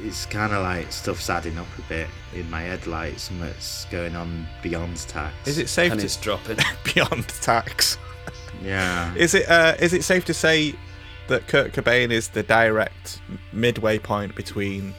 [0.01, 4.15] it's kind of like stuff's adding up a bit in my head, like something's going
[4.15, 5.33] on beyond tax.
[5.47, 6.57] Is it safe And to it's dropping.
[6.93, 7.97] beyond tax?
[8.63, 9.13] Yeah.
[9.15, 10.75] Is it uh, is it safe to say
[11.27, 13.21] that Kurt Cobain is the direct
[13.53, 14.93] midway point between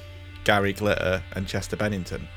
[0.44, 2.28] Gary Glitter and Chester Bennington?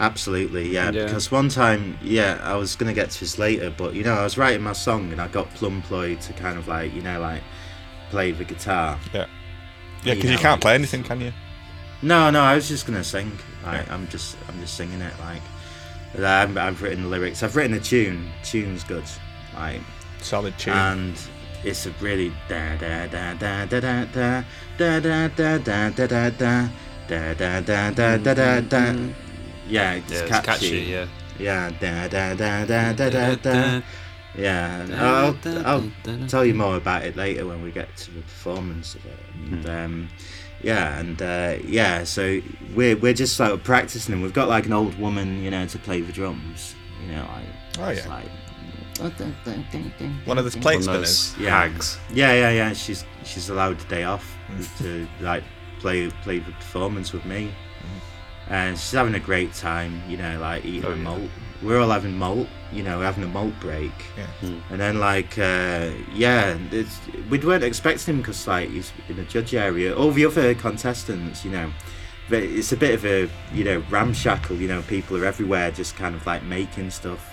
[0.00, 1.04] Absolutely, yeah, Yeah.
[1.04, 4.24] Because one time, yeah, I was gonna get to this later, but you know, I
[4.24, 7.20] was writing my song and I got Plum Ploy to kind of like, you know,
[7.20, 7.42] like
[8.10, 8.98] play the guitar.
[9.12, 9.26] Yeah.
[10.02, 11.32] Yeah, because you know, can't like- play anything, can you?
[12.02, 13.30] No, no, I was just gonna sing.
[13.64, 13.94] Like, Yeah.
[13.94, 15.12] I'm just, I'm just singing it.
[15.20, 15.42] Like,
[16.18, 17.42] I've, I've written the lyrics.
[17.42, 18.32] I've written a tune.
[18.42, 19.04] Tune's good.
[19.54, 19.80] Like,
[20.22, 20.72] Solid tune.
[20.72, 21.20] and
[21.62, 24.42] it's a really da da da da da da da
[24.78, 28.94] da da da da da da da da da da da da.
[29.70, 30.46] Yeah, it's yeah, it's catchy.
[30.46, 31.06] catchy, yeah.
[31.38, 33.80] Yeah, da da da da da da da.
[34.36, 35.90] Yeah, I'll, I'll
[36.28, 39.18] tell you more about it later when we get to the performance of it.
[39.50, 40.08] And, um,
[40.62, 42.40] yeah, and uh, yeah, so
[42.74, 45.78] we're we're just like practicing, and we've got like an old woman, you know, to
[45.78, 46.74] play the drums.
[47.04, 47.44] You know, like
[47.80, 48.08] Oh, yeah.
[48.08, 48.26] like
[50.26, 51.34] One of those plate One spinners.
[51.38, 51.62] Yeah.
[51.62, 51.98] hags.
[52.12, 52.72] yeah, yeah, yeah.
[52.72, 54.78] She's she's allowed a day off Mm.
[54.78, 55.44] to like
[55.78, 57.52] play play the performance with me.
[58.50, 60.02] And she's having a great time.
[60.08, 61.02] You know, like eating Oh, a yeah.
[61.02, 61.30] malt.
[61.62, 62.48] We're all having malt.
[62.72, 63.92] You know, having a malt break.
[64.16, 64.50] Yeah.
[64.70, 69.24] And then like uh, yeah, it's, we weren't expecting him because like he's in the
[69.24, 69.96] judge area.
[69.96, 71.72] All the other contestants, you know,
[72.28, 74.56] but it's a bit of a you know ramshackle.
[74.56, 77.26] You know, people are everywhere, just kind of like making stuff.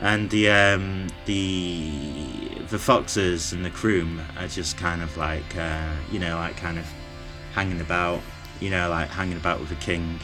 [0.00, 5.92] And the um, the the foxes and the croom are just kind of like uh,
[6.10, 6.86] you know like kind of
[7.54, 8.20] hanging about,
[8.60, 10.18] you know, like hanging about with the king.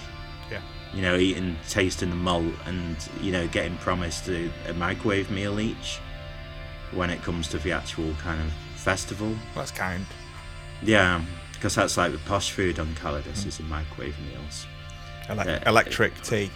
[0.99, 1.13] Yeah.
[1.13, 5.61] You know, eating, tasting the malt, and you know, getting promised a, a microwave meal
[5.61, 5.99] each
[6.93, 9.35] when it comes to the actual kind of festival.
[9.55, 10.05] That's kind.
[10.83, 14.67] Yeah, because that's like the posh food on Kallidus is the microwave meals.
[15.29, 15.69] Ele- Yeah.
[15.69, 16.51] electric tea.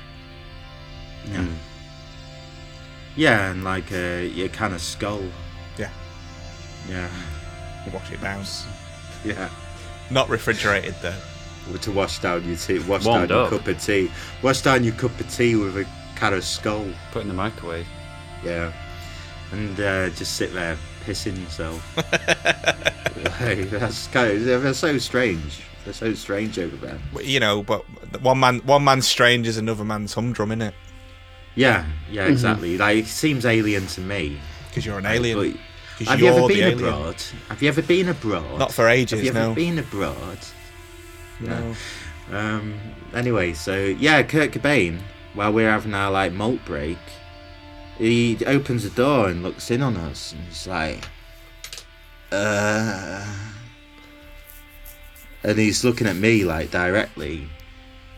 [1.31, 1.39] Yeah.
[1.39, 1.55] Mm.
[3.17, 5.23] Yeah, and like a your kind of skull.
[5.79, 5.91] Yeah.
[6.89, 7.11] Yeah.
[7.87, 8.45] You Wash it down.
[9.25, 9.51] Yeah.
[10.11, 11.15] Not refrigerated though.
[11.81, 13.51] To wash down your tea, wash Warmed down your up.
[13.51, 14.11] cup of tea,
[14.43, 16.87] wash down your cup of tea with a kind of skull.
[17.13, 17.87] Put in the microwave.
[18.45, 18.73] Yeah,
[19.53, 21.97] and uh, just sit there pissing yourself.
[23.41, 25.63] like, that's kind of, they're so strange.
[25.85, 26.99] They're so strange over there.
[27.23, 27.85] You know, but
[28.21, 30.73] one man one man's strange is another man's humdrum, innit?
[31.55, 32.79] Yeah, yeah, exactly.
[32.79, 34.39] Like it seems alien to me.
[34.69, 35.39] Because you're an alien.
[35.39, 35.61] But
[35.99, 36.79] 'Cause have you you're ever the been alien.
[36.79, 37.23] abroad?
[37.49, 38.59] Have you ever been abroad?
[38.59, 39.55] Not for ages, Have you ever no.
[39.55, 40.39] been abroad?
[41.43, 41.75] No.
[42.31, 42.79] Um.
[43.15, 45.01] Anyway, so yeah, Kurt Cobain,
[45.35, 46.99] while we're having our like malt break,
[47.99, 51.07] he opens the door and looks in on us, and he's like,
[52.31, 53.27] uh,
[55.45, 57.49] and he's looking at me like directly,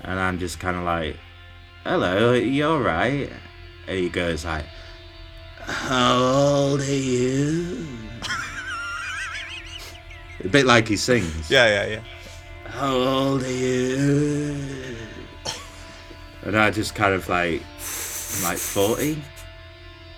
[0.02, 1.16] and I'm just kind of like,
[1.84, 3.30] hello, you all right?
[3.88, 4.64] And he goes like,
[5.60, 7.86] how old are you?
[10.44, 11.50] A bit like he sings.
[11.50, 12.00] Yeah, yeah, yeah.
[12.74, 14.56] How old are you?
[16.42, 19.22] And I just kind of like, I'm like 40.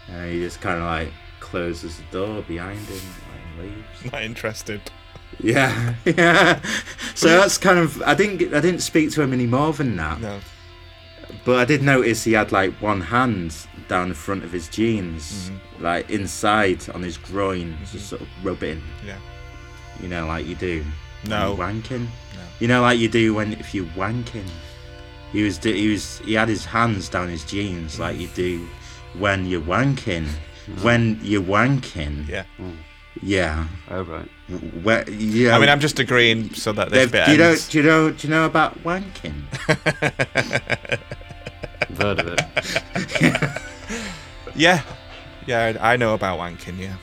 [0.08, 3.00] And he just kind of like closes the door behind him
[3.58, 4.10] and leaves.
[4.10, 4.80] Not interested.
[5.38, 6.62] Yeah, yeah.
[7.14, 10.18] So that's kind of, I didn't, I didn't speak to him any more than that.
[10.22, 10.40] No.
[11.44, 13.54] But I did notice he had like one hand
[13.86, 15.84] down the front of his jeans, mm-hmm.
[15.84, 17.98] like inside on his groin, just mm-hmm.
[17.98, 19.18] sort of rubbing, Yeah.
[20.00, 20.82] you know, like you do.
[21.28, 21.48] No.
[21.48, 22.00] you're wanking.
[22.34, 22.40] No.
[22.60, 24.48] You know, like you do when if you're wanking.
[25.32, 28.00] He was he was he had his hands down his jeans mm.
[28.00, 28.66] like you do
[29.18, 30.26] when you're wanking.
[30.66, 30.82] Mm.
[30.82, 32.44] When you're wanking, Yeah.
[32.60, 32.76] Mm.
[33.22, 34.28] yeah, Oh right.
[34.82, 35.54] Where, yeah.
[35.56, 37.50] I mean, I'm just agreeing so that this they've- bit do you know?
[37.50, 37.68] ends.
[37.68, 38.10] Do you know?
[38.10, 39.42] Do you know about wanking?
[41.82, 43.62] I've heard of it.
[44.54, 44.82] Yeah.
[45.46, 46.96] Yeah, I I know about wanking, yeah.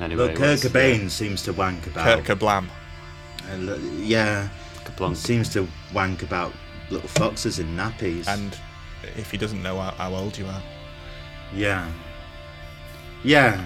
[0.00, 2.24] Anyway, Look, Kurt what's- Cobain seems to wank about.
[2.24, 2.68] Kurt Kablam.
[3.50, 4.48] Uh, yeah,
[4.84, 5.16] Kaplunk.
[5.16, 6.52] seems to wank about
[6.90, 8.26] little foxes in nappies.
[8.28, 8.56] And
[9.16, 10.62] if he doesn't know how, how old you are.
[11.54, 11.90] Yeah.
[13.22, 13.64] Yeah.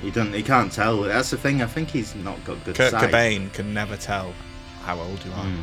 [0.00, 0.32] He doesn't.
[0.32, 1.02] He can't tell.
[1.02, 1.62] That's the thing.
[1.62, 3.10] I think he's not got good Kurt sight.
[3.12, 4.32] Cobain can never tell
[4.82, 5.44] how old you are.
[5.44, 5.62] Mm.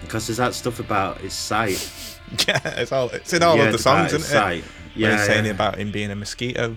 [0.00, 1.90] Because there's that stuff about his sight.
[2.48, 4.24] Yeah, it's all it's in all Yeah, of the songs, isn't it?
[4.24, 4.64] sight.
[4.64, 5.16] Where Yeah.
[5.18, 6.74] he's saying about him being a mosquito.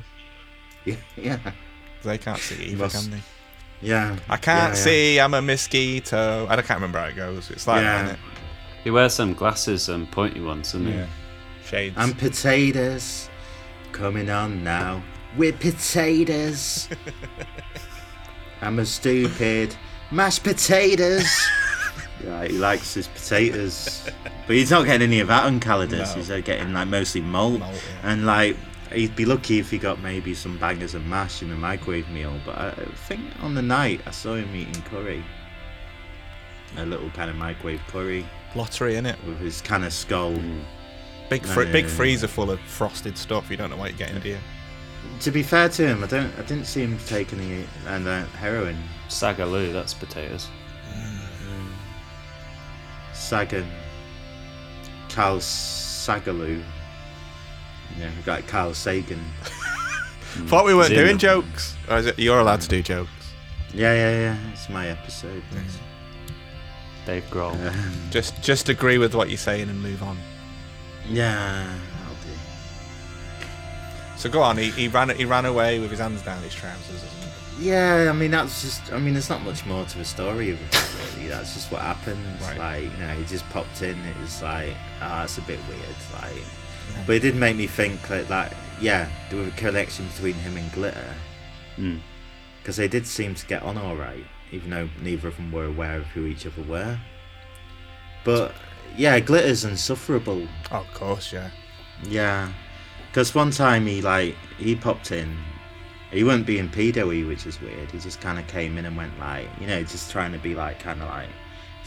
[0.84, 0.96] yeah.
[1.16, 1.40] Yeah.
[2.04, 3.22] They can't see either, must- can they?
[3.82, 4.18] Yeah.
[4.30, 6.48] I can't yeah, see, I'm a mosquito.
[6.50, 7.52] I can't remember how it goes.
[7.52, 8.04] It's like Yeah.
[8.04, 8.20] that, innit?
[8.84, 10.94] He wears some glasses, um, pointy ones, doesn't he?
[10.94, 11.08] Yeah.
[11.66, 11.96] Shades.
[11.98, 13.30] And potatoes
[13.92, 15.04] coming on now.
[15.36, 16.88] With potatoes.
[18.62, 19.76] I'm a stupid
[20.12, 21.30] mashed potatoes.
[22.24, 24.10] yeah, he likes his potatoes,
[24.48, 26.10] but he's not getting any of that on Kallidus.
[26.10, 26.14] No.
[26.16, 27.60] He's uh, getting like mostly malt.
[27.60, 28.12] Malt, yeah.
[28.12, 28.58] And like,
[28.92, 32.40] he'd be lucky if he got maybe some bangers and mash in a microwave meal.
[32.46, 35.24] But I I think on the night I saw him eating curry,
[36.78, 40.36] a little kind of microwave curry Lottery, in it with his kind of skull.
[41.30, 43.52] Big, fr- yeah, big yeah, freezer full of frosted stuff.
[43.52, 44.38] You don't know what you're getting, do you?
[45.22, 48.26] To be fair to him, I don't, I didn't see him take any and uh,
[48.28, 48.78] heroin.
[49.10, 50.48] Sagaloo, that's potatoes.
[53.14, 53.68] Sagan,
[55.10, 56.64] Carl Sagaloo.
[58.00, 59.24] Yeah, we've got Carl Sagan.
[60.48, 61.76] Thought we weren't He's doing jokes.
[61.90, 63.10] Or is it you're allowed to do jokes?
[63.74, 64.38] Yeah, yeah, yeah.
[64.54, 65.44] It's my episode.
[67.06, 67.54] Dave Grohl.
[67.68, 70.18] Um, Just, just agree with what you're saying and move on.
[71.10, 71.66] yeah,
[72.06, 73.48] I'll do.
[74.18, 74.58] So go on.
[74.58, 76.96] He, he ran, he ran away with his hands down his trousers.
[76.96, 78.92] Isn't Yeah, I mean that's just.
[78.92, 81.16] I mean, there's not much more to the story of it.
[81.16, 82.24] Really, that's just what happened.
[82.42, 82.58] Right.
[82.58, 83.98] Like you know, he just popped in.
[84.06, 85.82] It was like, ah, it's a bit weird.
[86.22, 86.44] Like,
[87.06, 90.58] but it did make me think that, like yeah, there was a connection between him
[90.58, 91.14] and Glitter
[91.78, 92.00] Mm.
[92.60, 95.66] because they did seem to get on all right, even though neither of them were
[95.66, 96.98] aware of who each other were.
[98.24, 98.54] But
[98.96, 100.48] yeah, Glitter's insufferable.
[100.72, 101.52] Oh, of course, yeah.
[102.04, 102.52] Yeah,
[103.10, 105.38] because one time he like he popped in.
[106.12, 107.92] He wasn't be being pedo which is weird.
[107.92, 110.56] He just kind of came in and went like, you know, just trying to be
[110.56, 111.28] like kind of like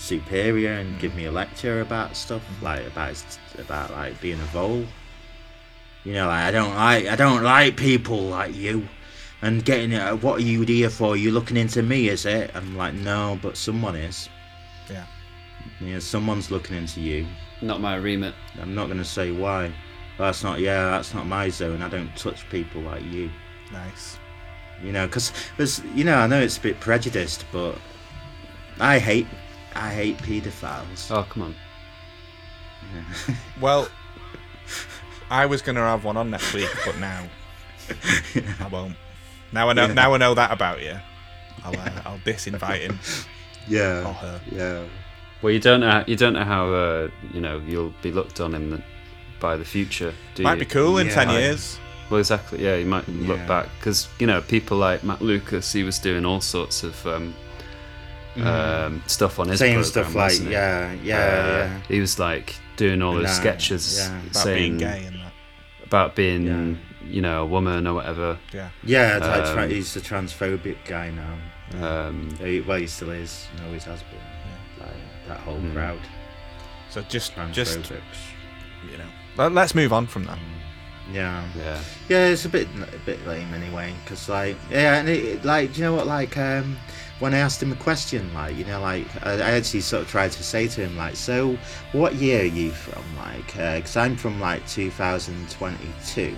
[0.00, 3.22] superior and give me a lecture about stuff like about
[3.58, 4.84] about like being a vole.
[6.04, 8.88] You know, like I don't like I don't like people like you,
[9.42, 10.22] and getting it.
[10.22, 11.16] What are you here for?
[11.16, 12.50] You looking into me, is it?
[12.54, 14.28] I'm like, no, but someone is.
[14.90, 15.06] Yeah.
[15.80, 17.26] Yeah, someone's looking into you.
[17.62, 18.34] Not my remit.
[18.60, 19.72] I'm not going to say why.
[20.18, 20.60] That's not.
[20.60, 21.82] Yeah, that's not my zone.
[21.82, 23.30] I don't touch people like you.
[23.72, 24.18] Nice.
[24.82, 27.76] You know, because you know, I know it's a bit prejudiced, but
[28.78, 29.26] I hate,
[29.74, 31.10] I hate paedophiles.
[31.10, 31.54] Oh, come on.
[32.94, 33.34] Yeah.
[33.60, 33.88] Well,
[35.30, 37.24] I was gonna have one on next week, but now
[38.60, 38.96] I won't.
[39.52, 39.86] Now I know.
[39.86, 39.92] Yeah.
[39.94, 40.96] Now I know that about you.
[41.64, 42.98] I'll uh, I'll disinvite him
[43.68, 44.00] Yeah.
[44.00, 44.40] or yeah, her.
[44.50, 44.84] yeah.
[45.42, 46.04] Well, you don't know.
[46.06, 48.82] You don't know how uh, you know you'll be looked on in the,
[49.40, 50.12] by the future.
[50.34, 50.60] Do Might you?
[50.60, 51.78] be cool in Yeah, ten I- years.
[52.10, 52.64] Well, exactly.
[52.64, 53.46] Yeah, you might look Yeah.
[53.46, 55.72] back because you know people like Matt Lucas.
[55.72, 57.34] He was doing all sorts of um,
[58.36, 60.52] um, stuff on his Saying program, stuff like, wasn't he?
[60.54, 61.80] yeah, yeah, Uh, yeah.
[61.88, 64.20] He was like doing all those Nah, sketches yeah.
[64.20, 65.32] About saying being gay and that.
[65.84, 68.38] about being you know a woman or whatever.
[68.52, 68.68] Yeah.
[68.84, 71.36] Yeah, it's like tra- Um, he's a transphobic guy now.
[71.86, 73.48] Um, He, well, he still is.
[73.56, 74.86] and always has been.
[74.86, 74.94] Like
[75.28, 75.72] that whole Mm.
[75.74, 76.00] crowd.
[76.90, 77.78] So just just
[78.90, 79.04] you know.
[79.36, 80.38] Let, let's move on from that.
[81.12, 81.44] Yeah.
[81.56, 81.80] yeah.
[82.08, 83.92] Yeah, it's a bit a bit lame anyway.
[84.06, 86.76] Cause like yeah, and it, like do you know what like um
[87.18, 90.08] when I asked him a question like you know like I, I actually sort of
[90.08, 91.58] tried to say to him like so
[91.92, 96.36] what year are you from like uh 'cause I'm from like 2022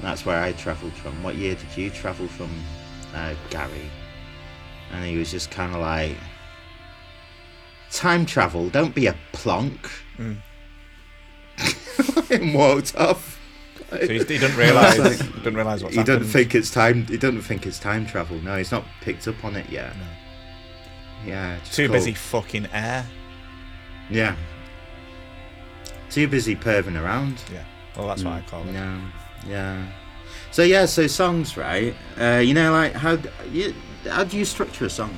[0.00, 1.22] and that's where I travelled from.
[1.22, 2.50] What year did you travel from,
[3.14, 3.90] uh, Gary?
[4.90, 6.16] And he was just kind of like
[7.90, 8.70] time travel.
[8.70, 9.90] Don't be a plonk.
[10.16, 10.38] Mm.
[12.30, 13.29] and walked off.
[13.90, 14.98] So he, he doesn't realise.
[14.98, 17.06] It's he doesn't realise what's he doesn't think it's time.
[17.06, 18.38] He doesn't think it's time travel.
[18.38, 19.96] No, he's not picked up on it yet.
[19.96, 20.04] No.
[21.26, 21.94] Yeah, just Too cool.
[21.96, 23.06] busy fucking air.
[24.08, 24.36] Yeah,
[26.10, 27.42] too busy perving around.
[27.52, 27.64] Yeah.
[27.96, 28.72] Well, that's what I call it.
[28.72, 29.00] Yeah,
[29.46, 29.86] yeah.
[30.50, 31.94] So yeah, so songs, right?
[32.18, 33.18] Uh, you know, like how
[33.52, 33.74] you,
[34.08, 35.16] how do you structure a song?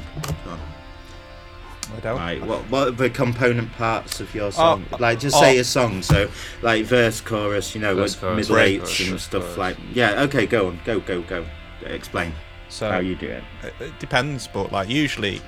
[1.96, 2.16] I don't.
[2.16, 4.86] Like what what are the component parts of your song?
[4.92, 5.40] Oh, like just oh.
[5.40, 6.02] say a song.
[6.02, 6.28] So
[6.62, 7.74] like verse, chorus.
[7.74, 9.58] You know, Verse, with chorus, middle verse, eights chorus, and stuff chorus.
[9.58, 9.76] like.
[9.92, 10.22] Yeah.
[10.22, 10.46] Okay.
[10.46, 10.80] Go on.
[10.84, 11.00] Go.
[11.00, 11.22] Go.
[11.22, 11.44] Go.
[11.84, 12.32] Explain
[12.68, 13.44] So how you do it.
[13.62, 15.40] It, it depends, but like usually,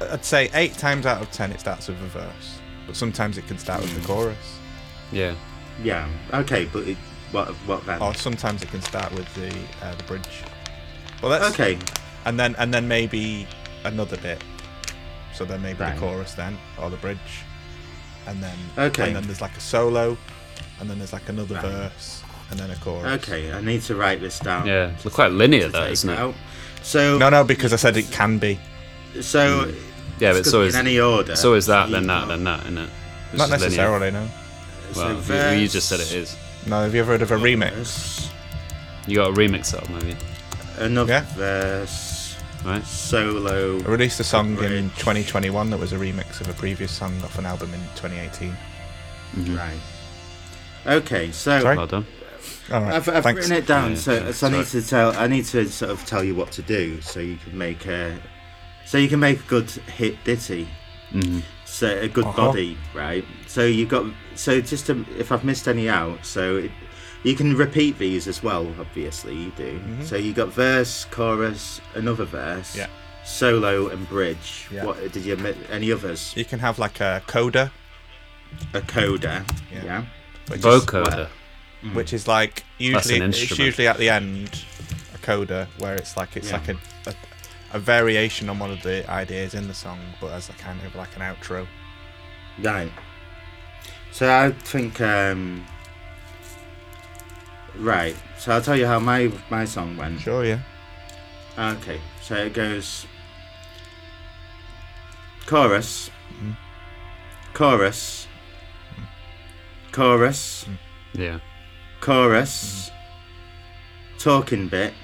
[0.00, 3.46] I'd say eight times out of ten it starts with a verse, but sometimes it
[3.48, 4.58] can start with the chorus,
[5.12, 5.34] Yeah.
[5.82, 6.08] Yeah.
[6.32, 6.96] Okay, but it,
[7.32, 8.00] what what then?
[8.02, 9.48] or sometimes it can start with the
[9.84, 10.44] uh, the bridge.
[11.22, 11.78] Well, that's okay.
[12.24, 13.46] and then and then maybe
[13.84, 14.42] another bit.
[15.40, 15.94] So then maybe Right.
[15.94, 17.16] the chorus then, or the bridge,
[18.26, 19.04] and then Okay.
[19.06, 20.18] and then there's like a solo,
[20.78, 21.64] and then there's like another Right.
[21.64, 23.22] verse, and then a chorus.
[23.26, 23.50] Okay.
[23.50, 24.66] I need to write this down.
[24.66, 24.90] Yeah.
[25.02, 26.18] It's quite linear, though, isn't it?
[26.18, 26.34] out.
[26.82, 28.60] So No, no, because I said it can be.
[29.22, 29.74] so mm.
[30.18, 31.32] Yeah, but it's it's always in any order.
[31.32, 32.90] it's always that, then that, then that, isn't it?
[33.32, 33.68] It's Not just linear.
[33.70, 34.28] necessarily, no.
[34.92, 36.36] so Well, you- you just said it is.
[36.66, 38.26] No, have you ever heard of a remix?
[39.06, 40.18] You got a remix of maybe,
[40.78, 41.24] Another Yeah.
[41.34, 42.09] verse.
[42.64, 42.84] Right?
[42.84, 43.78] Solo.
[43.78, 47.38] I released a song in 2021 that was a remix of a previous song off
[47.38, 48.56] an album in 2018.
[49.36, 49.56] Mhm.
[49.56, 49.80] Right.
[50.86, 51.76] Okay, so Sorry?
[51.76, 52.06] Well done.
[52.72, 53.90] All right, I've, I've written it down.
[53.90, 55.12] Yeah, so, yeah, so I need to tell.
[55.16, 58.18] I need to sort of tell you what to do, so you can make a,
[58.86, 60.68] so you can make a good hit ditty.
[61.10, 62.46] hmm So a good Uh-huh.
[62.46, 63.24] body, right?
[63.46, 64.06] So you've got.
[64.36, 66.70] So just to, if I've missed any out, so it,
[67.22, 68.66] you can repeat these as well.
[68.78, 69.78] Obviously, you do.
[69.78, 70.04] Mhm.
[70.06, 72.86] So you got verse, chorus, another verse, Yeah.
[73.24, 74.66] solo, and bridge.
[74.70, 74.84] Yeah.
[74.84, 75.56] What did you admit?
[75.70, 76.32] Any others?
[76.36, 77.70] You can have like a coda,
[78.74, 79.44] A coda.
[79.72, 79.84] Yeah.
[79.84, 80.02] Yeah.
[80.48, 80.86] which is,
[81.94, 84.64] which is like an usually it's usually at the end
[85.14, 86.56] a coda where it's like it's Yeah.
[86.58, 86.76] like a,
[87.10, 87.14] a
[87.72, 90.96] a variation on one of the ideas in the song, but as a kind of
[90.96, 91.66] like an outro.
[92.58, 92.90] Right.
[94.10, 95.00] So I think.
[95.00, 95.64] um
[97.78, 98.16] Right.
[98.38, 100.20] So I'll tell you how my my song went.
[100.20, 100.60] Sure, yeah.
[101.58, 102.00] Okay.
[102.22, 103.06] So it goes.
[105.46, 106.10] Chorus.
[106.42, 106.56] Mhm.
[107.54, 108.26] Chorus.
[109.92, 110.66] Chorus.
[111.12, 111.40] Yeah.
[112.00, 112.90] Chorus.
[114.18, 114.94] Talking bit.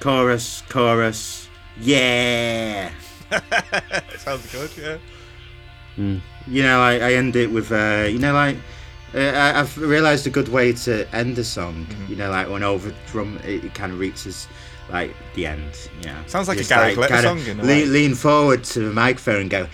[0.00, 0.62] Chorus.
[0.68, 1.48] Chorus.
[1.80, 2.90] Yeah.
[4.18, 4.98] Sounds good, yeah.
[5.96, 6.20] Mm.
[6.46, 8.56] You know, I, I end it with, uh, you know, like,
[9.14, 11.86] I, I've realised a good way to end a song.
[11.90, 12.08] Mhm.
[12.08, 14.48] You know, like when over drum, it, it kind of reaches
[14.90, 15.88] like the end.
[16.02, 16.16] Yeah.
[16.26, 19.42] Sounds like a Just, Gary Glitter song in a lean, lean forward to the microphone
[19.42, 19.66] and go,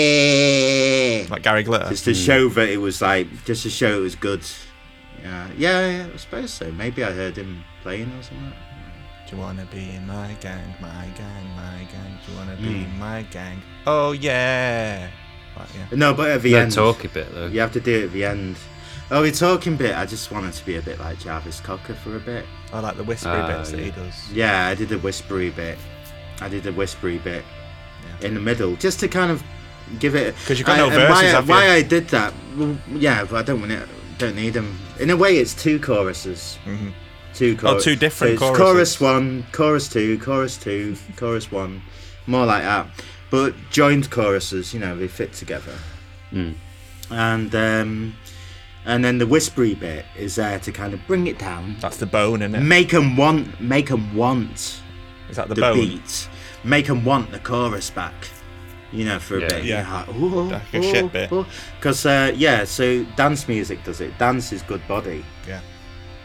[0.00, 1.26] yeah.
[1.30, 1.88] Like Gary Glitter.
[1.88, 4.42] Just to show that it was like, just to show it was good.
[5.22, 6.70] Yeah, yeah, yeah, I suppose so.
[6.72, 8.52] Maybe I heard him playing or something.
[9.28, 12.18] Do you wanna be in my gang, my gang, my gang?
[12.24, 12.84] Do you wanna be Mm.
[12.84, 13.62] in my gang?
[13.86, 15.08] Oh yeah.
[15.56, 15.96] Like, yeah.
[15.96, 16.72] No, but at the end.
[16.72, 17.46] The end, talky bit though.
[17.46, 18.56] you have to do it at the end.
[19.12, 22.16] Oh, the talking bit, I just wanted to be a bit like Jarvis Cocker for
[22.16, 22.44] a bit.
[22.72, 23.96] I like the whispery Ah, bits that he yeah.
[23.96, 24.32] does.
[24.32, 25.78] Yeah, I did a whispery bit.
[26.40, 27.44] I did a whispery bit
[28.20, 28.28] Yeah.
[28.28, 29.42] in the middle, just to kind of
[29.98, 30.36] give it.
[30.36, 31.50] Because you've got I- no verses, Why, have you?
[31.50, 32.32] why I did that?
[32.56, 33.88] Well, yeah, but I don't want it.
[34.18, 34.78] Don't need them.
[35.00, 36.58] In a way, it's two choruses.
[36.64, 36.92] Mhm.
[37.34, 37.84] Two Oh, choruses.
[37.84, 38.62] two different so choruses.
[38.62, 41.82] Chorus one, chorus two, chorus two, chorus one,
[42.28, 42.86] more like that.
[43.30, 45.74] But joined choruses, you know, they fit together.
[46.32, 46.54] Mm.
[47.10, 48.14] And um,
[48.84, 52.06] and then the whispery bit is there to kind of bring it down, That's the
[52.06, 52.60] bone, isn't it?
[52.60, 54.80] make them want, make them want
[55.28, 55.74] Is that the, the bone?
[55.76, 56.28] beat,
[56.64, 58.14] make them want the chorus back.
[58.92, 59.48] You know, for a Yeah.
[59.48, 59.64] bit.
[59.64, 60.04] Yeah.
[60.08, 61.30] Like, Like a shit bit.
[61.78, 64.16] Because uh, yeah, so dance music does it.
[64.18, 65.24] Dance is good body.
[65.46, 65.60] Yeah.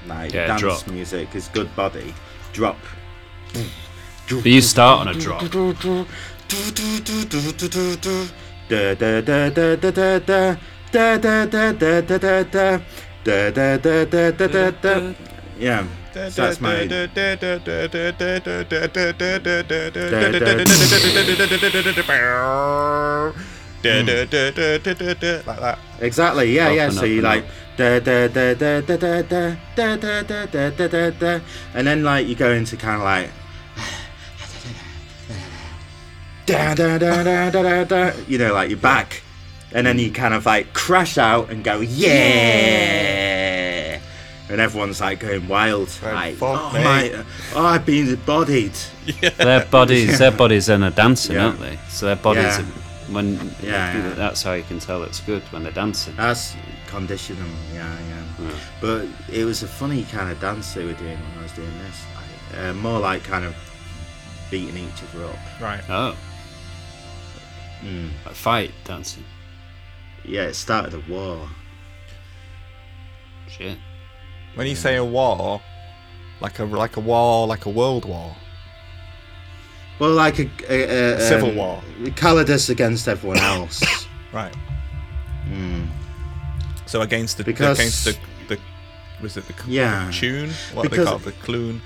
[0.08, 0.88] Like Yeah, dance drop.
[0.88, 2.14] music is good body.
[2.54, 2.78] Drop.
[4.28, 5.44] But you start on a drop.
[15.60, 15.86] Yeah.
[16.36, 16.88] That's my.
[26.00, 26.56] Exactly.
[26.56, 26.70] Yeah.
[26.72, 26.90] Yeah.
[26.90, 27.44] So you like
[31.74, 33.30] and then like you go into kind of like
[36.46, 39.22] da da da da da da da you know like you're back
[39.72, 44.00] and then you kind of like crash out and go yeah
[44.50, 47.24] and everyone's like going wild Going, like "Fuck oh me." my
[47.56, 48.74] oh I've been bodied
[49.38, 51.46] Their bodies, their bodies then are dancing, Yeah.
[51.46, 51.78] aren't they?
[51.90, 52.62] So their bodies, Yeah.
[52.62, 54.14] are, when Yeah, yeah.
[54.16, 56.16] that's how you can tell it's good when they're dancing.
[56.16, 56.56] That's
[56.88, 58.24] condition them, yeah, yeah.
[58.48, 58.52] Yeah.
[58.82, 61.72] But it was a funny kind of dance they were doing when I was doing
[61.86, 62.04] this.
[62.16, 63.56] Like, uh, more like kind of
[64.50, 65.38] beating each other up.
[65.62, 65.82] Right.
[65.90, 66.16] Oh,
[67.86, 68.10] Mm.
[68.26, 69.24] like fight dancing.
[70.24, 71.48] Yeah, it started a war.
[73.48, 73.78] Shit.
[74.56, 75.62] When you say a war,
[76.42, 78.36] like a like a war, like a world war.
[80.00, 81.82] Well, like a, a, a Civil um, war.
[82.16, 83.82] Kallidus against everyone else.
[84.34, 84.54] Right.
[85.48, 85.88] mm.
[86.88, 88.18] So against the Because- against the
[88.50, 88.60] the
[89.22, 90.12] was it the Yeah.
[90.12, 90.50] tune?
[90.74, 91.22] What are they call called?
[91.22, 91.82] The clune.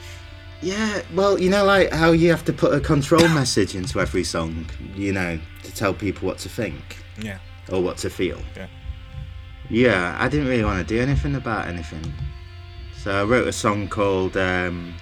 [0.62, 4.24] Yeah, well, you know, like how you have to put a control message into every
[4.26, 7.40] song, you know, to tell people what to think Yeah.
[7.72, 8.40] or what to feel.
[8.58, 8.68] Yeah.
[9.70, 12.12] Yeah, I didn't really want to do anything about anything.
[12.98, 14.96] So I wrote a song called um,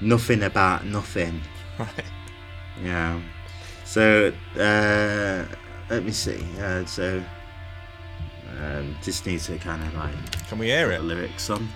[0.00, 1.40] Nothing About Nothing.
[1.78, 1.90] Right.
[2.82, 3.20] Yeah.
[3.84, 5.44] So, uh,
[5.90, 6.42] let me see.
[6.58, 7.22] Uh, so,
[8.62, 11.02] um, just need to kind of like Can we hear it?
[11.02, 11.68] lyrics on.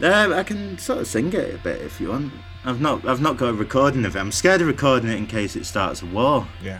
[0.00, 2.32] Uh, I can sort of sing it a bit if you want.
[2.64, 4.18] I've not, I've not got a recording of it.
[4.18, 6.46] I'm scared of recording it in case it starts a war.
[6.62, 6.78] Yeah.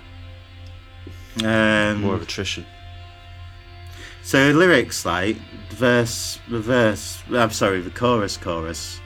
[1.44, 2.66] Um, War of attrition.
[4.22, 5.36] So lyrics like
[5.70, 7.22] verse, the verse.
[7.30, 9.00] I'm sorry, the chorus, chorus,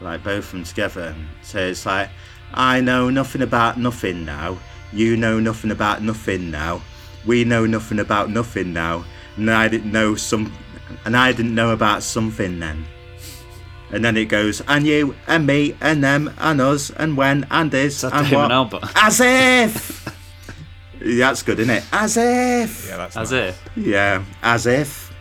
[0.00, 1.14] like both of them together.
[1.42, 2.10] So it's like,
[2.54, 4.58] I know nothing about nothing now.
[4.92, 6.82] You know nothing about nothing now.
[7.26, 9.04] We know nothing about nothing now.
[9.36, 10.52] And I didn't know some,
[11.04, 12.86] and I didn't know about something then.
[13.94, 17.72] And then it goes, and you, and me, and them, and us, and when, and
[17.72, 18.82] is, Is that and Damon what.
[18.82, 18.92] Albarn?
[18.96, 20.04] As if.
[21.00, 21.84] That's good, isn't it?
[21.92, 22.88] As if.
[22.88, 23.54] Yeah, that's As nice.
[23.54, 23.68] if.
[23.76, 25.12] Yeah, as if.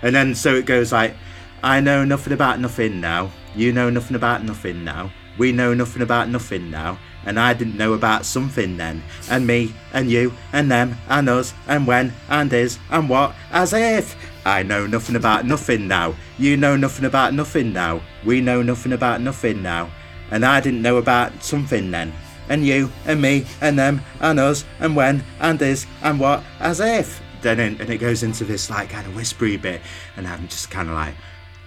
[0.00, 1.14] And then so it goes like,
[1.62, 3.30] I know nothing about nothing now.
[3.54, 5.10] You know nothing about nothing now.
[5.36, 6.98] We know nothing about nothing now.
[7.26, 9.02] And I didn't know about something then.
[9.30, 13.74] And me, and you, and them, and us, and when, and is, and what, as
[13.74, 14.16] if.
[14.44, 16.14] I know nothing about nothing now.
[16.38, 18.02] You know nothing about nothing now.
[18.24, 19.90] We know nothing about nothing now.
[20.30, 22.12] And I didn't know about something then.
[22.48, 26.80] And you, and me, and them, and us, and when, and is, and what, as
[26.80, 27.22] if.
[27.40, 29.80] Then in, and it goes into this like kind of whispery bit,
[30.16, 31.14] and I'm just kind of like,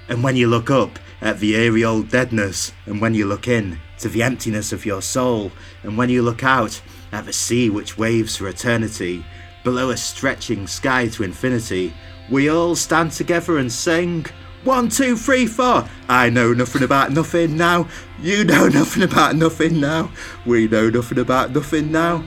[0.08, 3.80] and when you look up at the eerie old deadness, and when you look in
[4.00, 5.52] to the emptiness of your soul,
[5.82, 6.80] and when you look out
[7.12, 9.26] at the sea which waves for eternity,
[9.64, 11.94] below a stretching sky to infinity,
[12.30, 14.26] we all stand together and sing.
[14.64, 15.88] One, two, three, four.
[16.10, 17.88] I know nothing about nothing now.
[18.20, 20.12] You know nothing about nothing now.
[20.46, 22.24] We know nothing about nothing now.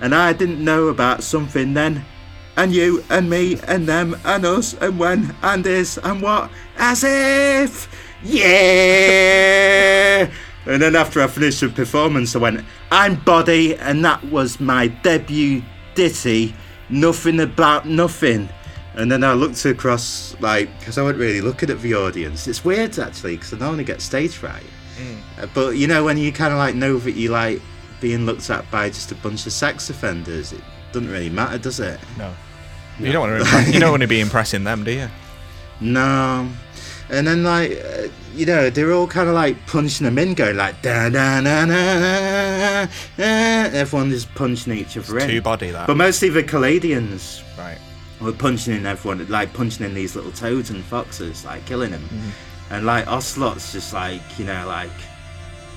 [0.00, 2.04] And I didn't know about something then.
[2.56, 6.50] And you and me and them and us and when and is and what.
[6.76, 7.88] As if.
[8.22, 10.30] Yeah.
[10.64, 14.88] And then after I finished the performance, I went, I'm Body, and that was my
[14.88, 15.62] debut
[15.94, 16.54] ditty,
[16.88, 18.48] Nothing About Nothing.
[18.94, 22.46] And then I looked across, like, because I wasn't really looking at the audience.
[22.46, 24.62] It's weird, actually, because I normally get stage fright.
[25.40, 27.60] Uh, But, you know, when you kind of, like, know that you like
[28.00, 30.60] being looked at by just a bunch of sex offenders, it
[30.92, 31.98] doesn't really matter, does it?
[32.18, 32.32] No.
[33.00, 33.40] You don't want to.
[33.40, 35.08] Impress, you don't want to be impressing them, do you?
[35.80, 36.48] No.
[37.10, 40.56] and then like uh, you know they're all kind of like punching them in, going
[40.56, 42.92] like da da da da da.
[43.18, 45.28] Everyone is punching each other in.
[45.28, 45.88] Two body that.
[45.88, 47.42] But mostly the Caladians.
[48.22, 52.08] Were punching in everyone, like punching in these little toads and foxes, like killing them.
[52.70, 54.90] And like Ocelot's just like, you know, like,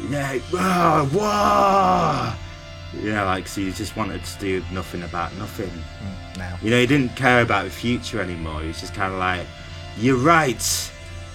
[0.10, 2.34] yeah, whoa, whoa.
[3.02, 5.72] You know, like, so he just wanted to do nothing about nothing.
[6.38, 6.58] Now.
[6.62, 8.62] You know, he didn't care about the future anymore.
[8.62, 9.46] He was just kind of like,
[9.98, 10.92] you're right,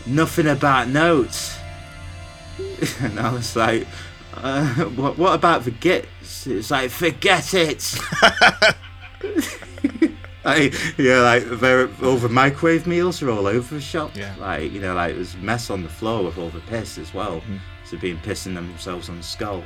[0.07, 1.59] nothing about notes.
[3.01, 3.87] and I was like,
[4.35, 6.47] uh, what, what about the Gitz?
[6.47, 7.99] It's like, forget it.
[10.45, 14.17] like, yeah, like they're, all the microwave meals are all over the shop.
[14.17, 14.35] Yeah.
[14.39, 17.13] Like, you know, like there's a mess on the floor with all the piss as
[17.13, 17.41] well.
[17.41, 17.57] Mm-hmm.
[17.85, 19.65] So being pissing themselves on the skull.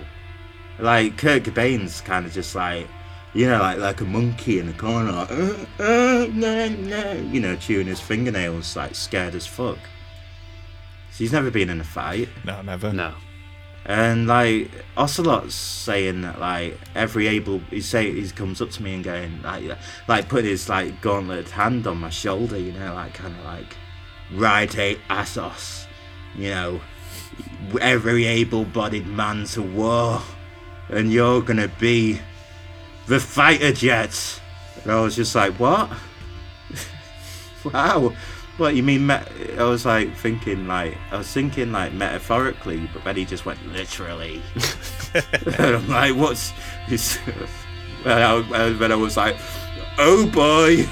[0.79, 2.89] Like Kurt Cobain's kind of just like,
[3.35, 7.41] you know, like like a monkey in the corner, like, uh, uh, no, no, you
[7.41, 9.79] know, chewing his fingernails, like scared as fuck.
[11.11, 12.29] So he's never been in a fight.
[12.45, 12.93] No, never.
[12.93, 13.15] No.
[13.87, 18.95] And like Ocelot's saying that like every able he say he comes up to me
[18.95, 19.65] and going like
[20.09, 23.77] like putting his like gauntleted hand on my shoulder, you know, like kind of like
[24.33, 25.87] right a assos,
[26.35, 26.81] you know,
[27.81, 30.23] every able-bodied man to war,
[30.89, 32.21] and you're gonna be
[33.07, 34.41] the fighter jet.
[34.83, 35.91] And I was just like, what?
[37.65, 38.15] wow.
[38.57, 39.07] What you mean?
[39.07, 43.45] Met- I was like thinking, like I was thinking, like metaphorically, but then he just
[43.45, 44.41] went literally.
[45.59, 46.53] and I'm like, what's?
[48.05, 49.35] And I, and then I was like,
[49.97, 50.87] oh boy.